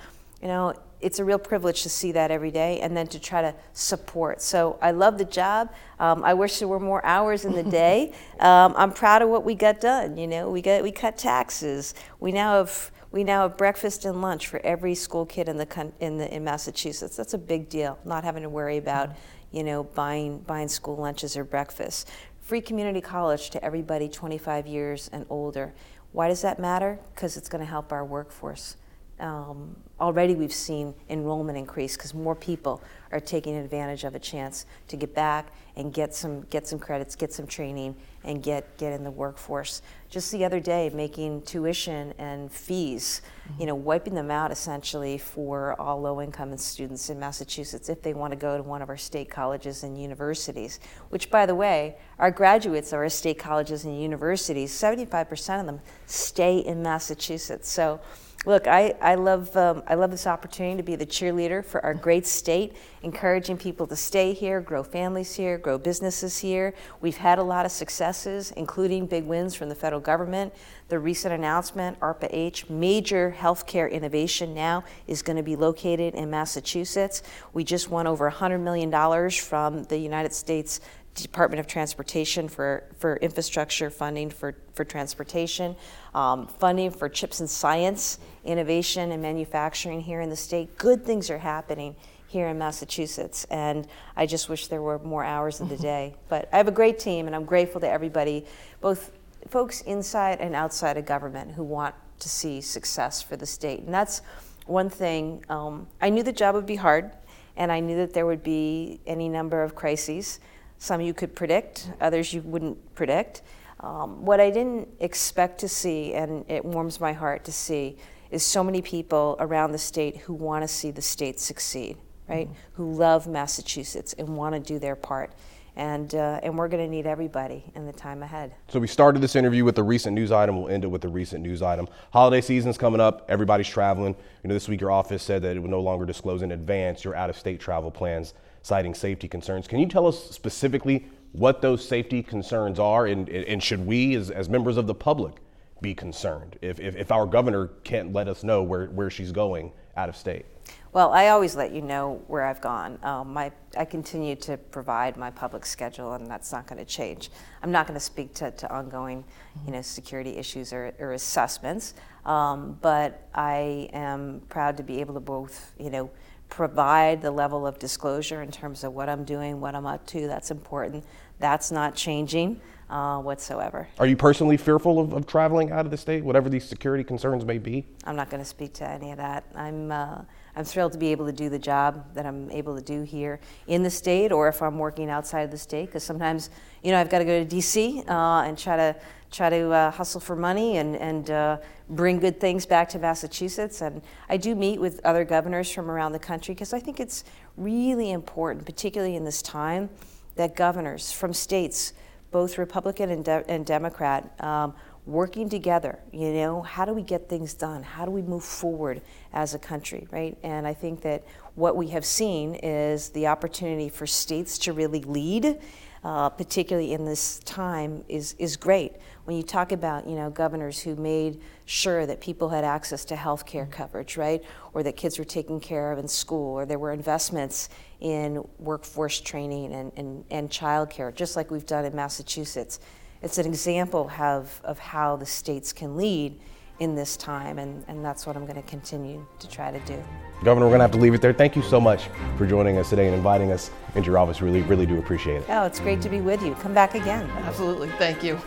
you 0.43 0.49
know, 0.49 0.75
it's 1.01 1.19
a 1.19 1.25
real 1.25 1.39
privilege 1.39 1.83
to 1.83 1.89
see 1.89 2.13
that 2.13 2.31
every 2.31 2.51
day 2.51 2.81
and 2.81 2.97
then 2.97 3.07
to 3.09 3.19
try 3.19 3.41
to 3.43 3.55
support. 3.73 4.43
So 4.43 4.79
I 4.83 4.91
love 4.91 5.19
the 5.19 5.25
job. 5.25 5.73
Um, 5.99 6.25
I 6.25 6.35
wish 6.35 6.59
there 6.59 6.69
were 6.69 6.81
more 6.81 7.05
hours 7.05 7.45
in 7.45 7.53
the 7.53 7.63
day. 7.83 8.13
Um, 8.39 8.75
I'm 8.77 8.93
proud 8.93 9.23
of 9.23 9.29
what 9.29 9.45
we 9.45 9.55
got 9.55 9.81
done. 9.81 10.17
You 10.17 10.27
know, 10.27 10.51
we 10.51 10.63
got 10.63 10.83
we 10.83 10.93
cut 10.93 11.17
taxes. 11.17 11.95
We 12.19 12.33
now 12.33 12.57
have 12.57 12.91
we 13.13 13.25
now 13.25 13.43
have 13.43 13.57
breakfast 13.57 14.05
and 14.05 14.21
lunch 14.23 14.47
for 14.47 14.61
every 14.61 14.95
school 14.95 15.27
kid 15.27 15.49
in 15.49 15.57
the 15.57 15.93
in 16.01 16.19
the 16.19 16.33
in 16.35 16.45
Massachusetts. 16.45 17.17
That's 17.17 17.35
a 17.35 17.39
big 17.39 17.69
deal. 17.69 17.99
Not 18.05 18.25
having 18.25 18.43
to 18.43 18.49
worry 18.49 18.77
about 18.77 19.11
you 19.51 19.65
know 19.65 19.85
buying 19.85 20.41
buying 20.41 20.69
school 20.69 20.97
lunches 20.97 21.37
or 21.37 21.45
breakfast. 21.45 22.11
Free 22.41 22.61
community 22.61 23.01
college 23.01 23.51
to 23.51 23.65
everybody 23.65 24.09
25 24.09 24.67
years 24.67 25.09
and 25.13 25.25
older. 25.31 25.73
Why 26.13 26.29
does 26.29 26.43
that 26.43 26.59
matter? 26.59 26.99
Because 27.15 27.37
it's 27.37 27.49
going 27.49 27.65
to 27.65 27.71
help 27.71 27.93
our 27.93 28.05
workforce 28.05 28.77
um, 29.21 29.77
already 30.01 30.35
we've 30.35 30.53
seen 30.53 30.95
enrollment 31.09 31.59
increase 31.59 31.97
because 31.97 32.15
more 32.15 32.35
people 32.35 32.83
are 33.13 33.21
taking 33.21 33.57
advantage 33.57 34.05
of 34.05 34.15
a 34.15 34.19
chance 34.19 34.67
to 34.89 34.97
get 34.97 35.15
back 35.15 35.53
and 35.77 35.93
get 35.93 36.15
some 36.15 36.43
get 36.43 36.67
some 36.67 36.79
credits, 36.79 37.15
get 37.15 37.33
some 37.33 37.47
training, 37.47 37.95
and 38.25 38.43
get 38.43 38.77
get 38.77 38.93
in 38.93 39.05
the 39.05 39.11
workforce. 39.11 39.83
Just 40.09 40.33
the 40.33 40.45
other 40.45 40.61
day, 40.61 40.91
making 40.93 41.43
tuition 41.43 42.13
and 42.19 42.51
fees, 42.51 43.23
you 43.59 43.67
know, 43.67 43.75
wiping 43.75 44.15
them 44.15 44.31
out 44.31 44.51
essentially 44.51 45.17
for 45.19 45.81
all 45.81 46.01
low-income 46.01 46.57
students 46.57 47.09
in 47.11 47.21
Massachusetts 47.21 47.89
if 47.89 48.03
they 48.03 48.13
want 48.13 48.33
to 48.33 48.37
go 48.37 48.57
to 48.57 48.63
one 48.63 48.83
of 48.83 48.89
our 48.89 48.97
state 48.97 49.31
colleges 49.31 49.85
and 49.85 50.01
universities. 50.01 50.81
Which, 51.11 51.31
by 51.31 51.47
the 51.47 51.55
way, 51.55 51.97
our 52.19 52.31
graduates 52.31 52.93
of 52.93 52.99
our 52.99 53.09
state 53.09 53.39
colleges 53.39 53.85
and 53.85 54.01
universities, 54.01 54.73
75% 54.73 55.61
of 55.61 55.67
them 55.67 55.81
stay 56.07 56.59
in 56.59 56.83
Massachusetts. 56.83 57.71
So 57.71 58.01
look, 58.47 58.67
I, 58.67 58.95
I, 59.03 59.17
love, 59.17 59.55
um, 59.55 59.83
I 59.87 59.95
love 59.95 60.11
this 60.11 60.27
opportunity 60.27 60.77
to 60.79 60.83
be 60.83 60.97
the 60.97 61.05
cheerleader 61.05 61.63
for 61.63 61.85
our 61.85 61.93
great 61.93 62.27
state, 62.27 62.75
encouraging 63.03 63.59
people 63.59 63.87
to 63.89 63.97
stay 63.97 64.33
here, 64.33 64.63
grow 64.63 64.83
families 64.83 65.35
here, 65.35 65.59
grow 65.59 65.77
businesses 65.77 66.39
here. 66.39 66.73
We've 67.03 67.19
had 67.19 67.39
a 67.39 67.43
lot 67.43 67.67
of 67.67 67.73
successes, 67.73 68.51
including 68.57 69.07
big 69.07 69.25
wins 69.25 69.55
from 69.55 69.69
the 69.69 69.75
federal 69.75 70.01
government. 70.01 70.55
The 70.89 70.99
recent 70.99 71.35
announcement, 71.35 72.01
ARPA 72.01 72.29
H, 72.31 72.69
major 72.71 73.37
healthcare 73.39 73.91
innovation 73.91 74.55
now 74.55 74.85
is 75.07 75.21
going 75.21 75.37
to 75.37 75.43
be 75.43 75.55
located 75.55 76.15
in 76.15 76.31
Massachusetts. 76.31 77.23
We 77.53 77.63
just 77.63 77.91
won 77.91 78.07
over 78.07 78.31
$100 78.31 78.61
million 78.61 78.91
from 79.31 79.85
the 79.85 79.99
United 79.99 80.33
States 80.33 80.81
Department 81.15 81.61
of 81.61 81.67
Transportation 81.67 82.49
for, 82.49 82.85
for 82.99 83.17
infrastructure 83.17 83.91
funding 83.91 84.31
for, 84.31 84.55
for 84.75 84.85
transportation, 84.85 85.77
um, 86.15 86.47
funding 86.47 86.91
for 86.91 87.09
chips 87.09 87.41
and 87.41 87.51
science, 87.51 88.19
innovation 88.45 89.13
and 89.13 89.21
manufacturing 89.21 90.01
here 90.01 90.21
in 90.21 90.31
the 90.31 90.37
state. 90.37 90.79
Good 90.79 91.05
things 91.05 91.31
are 91.31 91.39
happening 91.39 91.97
here 92.27 92.47
in 92.47 92.59
Massachusetts, 92.59 93.45
and 93.51 93.89
I 94.17 94.25
just 94.25 94.49
wish 94.49 94.69
there 94.69 94.83
were 94.83 95.01
more 95.01 95.25
hours 95.25 95.61
in 95.61 95.69
the 95.69 95.77
day. 95.77 96.15
But 96.29 96.49
I 96.53 96.59
have 96.59 96.69
a 96.69 96.73
great 96.73 96.99
team, 96.99 97.27
and 97.27 97.35
I'm 97.35 97.45
grateful 97.45 97.81
to 97.81 97.91
everybody, 97.91 98.47
both 98.81 99.11
folks 99.49 99.81
inside 99.81 100.41
and 100.41 100.55
outside 100.55 100.97
of 100.97 101.07
government, 101.07 101.51
who 101.53 101.65
want 101.65 101.95
to 102.21 102.29
see 102.29 102.61
success 102.61 103.21
for 103.21 103.37
the 103.37 103.47
state. 103.47 103.81
And 103.81 103.93
that's 103.93 104.23
one 104.67 104.89
thing. 104.89 105.45
Um, 105.49 105.89
I 106.01 106.09
knew 106.09 106.23
the 106.23 106.33
job 106.33 106.55
would 106.55 106.67
be 106.67 106.77
hard, 106.77 107.11
and 107.57 107.73
I 107.73 107.81
knew 107.81 107.97
that 107.97 108.15
there 108.15 108.27
would 108.27 108.45
be 108.45 109.01
any 109.07 109.29
number 109.29 109.65
of 109.65 109.75
crises. 109.75 110.39
Some 110.83 111.03
you 111.03 111.13
could 111.13 111.37
predict, 111.37 111.93
others 112.01 112.33
you 112.33 112.41
wouldn't 112.41 112.95
predict. 112.95 113.43
Um, 113.81 114.25
what 114.25 114.41
I 114.41 114.49
didn't 114.49 114.89
expect 114.99 115.61
to 115.61 115.69
see, 115.69 116.15
and 116.15 116.43
it 116.49 116.65
warms 116.65 116.99
my 116.99 117.13
heart 117.13 117.45
to 117.45 117.53
see, 117.53 117.99
is 118.31 118.43
so 118.43 118.65
many 118.65 118.81
people 118.81 119.37
around 119.41 119.73
the 119.73 119.79
state 119.79 120.17
who 120.17 120.33
want 120.33 120.63
to 120.63 120.69
see 120.69 120.91
the 120.91 121.03
state 121.03 121.39
succeed, 121.39 121.99
right? 122.29 122.47
Mm-hmm. 122.47 122.83
Who 122.83 122.95
love 122.95 123.27
Massachusetts 123.27 124.15
and 124.15 124.39
want 124.39 124.55
to 124.55 124.61
do 124.61 124.79
their 124.79 124.97
part. 124.97 125.35
And, 125.77 126.15
uh, 126.15 126.41
and 126.43 126.57
we're 126.57 126.69
going 126.69 126.83
to 126.83 126.91
need 126.91 127.07
everybody 127.07 127.71
in 127.75 127.85
the 127.85 127.93
time 127.93 128.23
ahead. 128.23 128.55
So 128.69 128.81
we 128.81 128.87
started 128.87 129.21
this 129.21 129.37
interview 129.37 129.67
with 129.67 129.77
a 129.79 129.83
recent 129.83 130.15
news 130.15 130.33
item. 130.33 130.57
We'll 130.59 130.71
end 130.71 130.85
it 130.85 130.89
with 130.89 131.05
a 131.05 131.09
recent 131.09 131.43
news 131.43 131.61
item. 131.61 131.89
Holiday 132.11 132.41
season's 132.41 132.79
coming 132.79 133.03
up. 133.03 133.27
Everybody's 133.29 133.69
traveling. 133.69 134.17
You 134.43 134.49
know, 134.49 134.55
this 134.55 134.67
week 134.67 134.81
your 134.81 134.91
office 134.91 135.23
said 135.23 135.43
that 135.43 135.57
it 135.57 135.61
would 135.61 135.71
no 135.71 135.81
longer 135.81 136.07
disclose 136.07 136.41
in 136.41 136.53
advance 136.53 137.05
your 137.05 137.15
out-of-state 137.15 137.61
travel 137.61 137.91
plans 137.91 138.33
citing 138.63 138.95
safety 138.95 139.29
concerns. 139.29 139.67
Can 139.67 139.79
you 139.79 139.87
tell 139.87 140.07
us 140.07 140.31
specifically 140.31 141.07
what 141.33 141.63
those 141.63 141.87
safety 141.87 142.23
concerns 142.23 142.79
are, 142.79 143.07
and, 143.07 143.29
and 143.29 143.63
should 143.63 143.87
we, 143.87 144.15
as, 144.17 144.31
as 144.31 144.49
members 144.49 144.77
of 144.77 144.87
the 144.87 144.95
public, 144.95 145.35
be 145.81 145.95
concerned 145.95 146.59
if, 146.61 146.79
if, 146.81 146.97
if 146.97 147.11
our 147.11 147.25
governor 147.27 147.69
can't 147.85 148.13
let 148.13 148.29
us 148.29 148.45
know 148.45 148.63
where, 148.63 148.87
where 148.87 149.11
she's 149.11 149.33
going 149.33 149.73
out 149.97 150.09
of 150.09 150.17
state? 150.17 150.45
Well, 150.93 151.13
I 151.13 151.29
always 151.29 151.55
let 151.55 151.71
you 151.71 151.83
know 151.83 152.21
where 152.27 152.45
I've 152.45 152.61
gone. 152.61 152.99
Um, 153.05 153.33
my, 153.33 153.53
I 153.79 153.85
continue 153.85 154.35
to 154.37 154.57
provide 154.57 155.17
my 155.17 155.31
public 155.31 155.65
schedule, 155.65 156.15
and 156.15 156.27
that's 156.27 156.51
not 156.51 156.67
going 156.67 156.79
to 156.79 156.85
change. 156.85 157.31
I'm 157.63 157.71
not 157.71 157.87
going 157.87 157.95
to 157.95 158.05
speak 158.05 158.35
to, 158.35 158.51
to 158.51 158.73
ongoing, 158.73 159.25
you 159.65 159.73
know, 159.73 159.83
security 159.83 160.37
issues 160.37 160.73
or, 160.73 160.93
or 160.99 161.13
assessments, 161.13 161.95
um, 162.27 162.77
but 162.83 163.29
I 163.35 163.89
am 163.93 164.43
proud 164.49 164.77
to 164.79 164.83
be 164.83 165.01
able 165.01 165.15
to 165.15 165.21
both, 165.21 165.73
you 165.79 165.91
know, 165.91 166.11
provide 166.51 167.23
the 167.23 167.31
level 167.31 167.67
of 167.67 167.79
disclosure 167.79 168.43
in 168.43 168.51
terms 168.51 168.85
of 168.85 168.93
what 168.93 169.09
I'm 169.09 169.25
doing, 169.25 169.61
what 169.61 169.75
I'm 169.75 169.87
up 169.87 170.07
to. 170.09 170.27
That's 170.27 170.51
important. 170.51 171.05
That's 171.39 171.71
not 171.71 171.95
changing 171.95 172.61
uh, 172.91 173.19
whatsoever. 173.21 173.89
Are 173.99 174.07
you 174.07 174.17
personally 174.17 174.57
fearful 174.57 174.99
of, 174.99 175.13
of, 175.13 175.27
traveling 175.27 175.71
out 175.71 175.85
of 175.85 175.91
the 175.91 175.97
state, 175.97 176.25
whatever 176.25 176.49
these 176.49 176.65
security 176.65 177.05
concerns 177.05 177.45
may 177.45 177.59
be? 177.59 177.87
I'm 178.05 178.17
not 178.17 178.31
going 178.31 178.43
to 178.43 178.49
speak 178.49 178.75
to 178.75 178.89
any 178.89 179.13
of 179.13 179.17
that. 179.19 179.45
I'm, 179.55 179.93
uh, 179.93 180.23
I'm 180.57 180.65
thrilled 180.65 180.93
to 180.93 180.99
be 180.99 181.09
able 181.13 181.27
to 181.27 181.33
do 181.33 181.49
the 181.49 181.59
job 181.59 182.05
that 182.15 182.27
I'm 182.27 182.51
able 182.51 182.75
to 182.77 182.83
do 182.83 183.03
here 183.03 183.39
in 183.69 183.83
the 183.85 183.91
state, 183.91 184.33
or 184.33 184.49
if 184.49 184.61
I'm 184.61 184.79
working 184.79 185.09
outside 185.09 185.43
of 185.43 185.53
the 185.53 185.59
state, 185.59 185.87
because 185.87 186.03
sometimes, 186.03 186.51
you 186.83 186.91
know, 186.91 187.01
I've 187.01 187.11
got 187.11 187.21
to 187.21 187.25
go 187.25 187.39
to 187.39 187.45
D.C. 187.45 188.03
Uh, 188.09 188.43
and 188.43 188.59
try 188.59 188.77
to 188.77 188.97
try 189.31 189.49
to 189.49 189.71
uh, 189.71 189.91
hustle 189.93 190.21
for 190.21 190.35
money 190.35 190.79
and, 190.79 190.97
and 190.97 191.31
uh, 191.31 191.57
bring 191.91 192.19
good 192.19 192.41
things 192.41 192.67
back 192.67 192.89
to 192.89 192.99
Massachusetts. 192.99 193.81
And 193.81 194.03
I 194.29 194.37
do 194.37 194.57
meet 194.57 194.81
with 194.81 195.01
other 195.05 195.25
governors 195.25 195.71
from 195.71 195.89
around 195.89 196.11
the 196.11 196.19
country 196.19 196.53
because 196.53 196.73
I 196.73 196.81
think 196.81 196.99
it's 196.99 197.23
really 197.57 198.11
important, 198.11 198.67
particularly 198.67 199.15
in 199.15 199.25
this 199.25 199.41
time, 199.41 199.89
that 200.35 200.57
governors 200.57 201.13
from 201.13 201.33
states, 201.33 201.93
both 202.31 202.59
Republican 202.59 203.11
and, 203.11 203.25
de- 203.25 203.45
and 203.49 203.67
Democrat, 203.67 204.33
um, 204.43 204.75
working 205.07 205.49
together. 205.49 205.99
You 206.13 206.33
know, 206.33 206.63
how 206.63 206.85
do 206.85 206.93
we 206.93 207.03
get 207.03 207.29
things 207.29 207.55
done? 207.55 207.83
How 207.83 208.05
do 208.05 208.11
we 208.11 208.23
move 208.23 208.45
forward 208.45 209.03
as 209.33 209.55
a 209.55 209.59
country, 209.59 210.07
right? 210.11 210.37
And 210.43 210.67
I 210.67 210.75
think 210.75 211.01
that 211.03 211.25
what 211.55 211.77
we 211.77 211.89
have 211.89 212.05
seen 212.05 212.55
is 212.57 213.09
the 213.11 213.27
opportunity 213.27 213.89
for 213.89 214.07
states 214.07 214.59
to 214.59 214.73
really 214.73 215.03
lead 215.03 215.59
uh, 216.03 216.31
particularly 216.31 216.93
in 216.93 217.05
this 217.05 217.41
time, 217.45 218.05
is, 218.09 218.35
is 218.39 218.57
great. 218.57 218.93
When 219.25 219.37
you 219.37 219.43
talk 219.43 219.73
about, 219.73 220.07
you 220.07 220.15
know, 220.15 220.31
governors 220.31 220.81
who 220.81 220.97
made 220.97 221.41
sure 221.67 222.07
that 222.07 222.21
people 222.21 222.49
had 222.49 222.65
access 222.65 223.05
to 223.07 223.17
health 223.17 223.45
care 223.45 223.67
coverage, 223.67 224.17
right? 224.17 224.43
Or 224.73 224.83
that 224.83 224.97
kids 224.97 225.19
were 225.19 225.25
taken 225.25 225.61
care 225.61 225.93
of 225.93 225.99
in 225.99 226.09
school, 226.09 226.55
or 226.55 226.67
there 226.67 226.79
were 226.79 226.93
investments 226.93 227.69
in 228.01 228.43
workforce 228.59 229.21
training 229.21 229.75
and, 229.75 229.93
and, 229.97 230.25
and 230.31 230.51
child 230.51 230.89
care, 230.91 231.13
just 231.13 231.37
like 231.37 231.51
we've 231.51 231.67
done 231.67 231.85
in 231.85 231.95
Massachusetts. 231.95 232.81
It's 233.23 233.37
an 233.37 233.47
example 233.47 234.11
of, 234.19 234.61
of 234.65 234.79
how 234.79 235.17
the 235.17 235.27
states 235.27 235.73
can 235.73 235.97
lead 235.97 236.41
in 236.81 236.95
this 236.95 237.17
time, 237.17 237.59
and, 237.59 237.85
and 237.89 238.05
that's 238.05 238.27
what 238.27 238.37
I'm 238.37 238.47
going 238.47 238.61
to 238.61 238.69
continue 238.69 239.25
to 239.39 239.49
try 239.49 239.71
to 239.71 239.79
do. 239.81 240.03
Governor, 240.43 240.67
we're 240.67 240.71
going 240.71 240.79
to 240.79 240.85
have 240.85 240.93
to 240.93 240.99
leave 240.99 241.15
it 241.15 241.21
there. 241.21 241.35
Thank 241.35 241.55
you 241.55 241.63
so 241.63 241.79
much 241.79 242.09
for 242.39 242.47
joining 242.47 242.79
us 242.79 242.89
today 242.89 243.07
and 243.07 243.15
inviting 243.15 243.53
us 243.53 243.71
into 243.95 244.07
your 244.07 244.19
office. 244.19 244.41
Really, 244.41 244.63
really 244.63 244.87
do 244.87 244.99
appreciate 244.99 245.43
it. 245.43 245.45
Oh, 245.51 245.65
it's 245.67 245.81
great 245.81 246.01
to 246.01 246.09
be 246.09 246.21
with 246.21 246.43
you. 246.43 246.55
Come 246.55 246.73
back 246.73 246.95
again. 246.95 247.31
Absolutely. 247.43 247.91
Thank 247.91 248.25
you. 248.25 248.41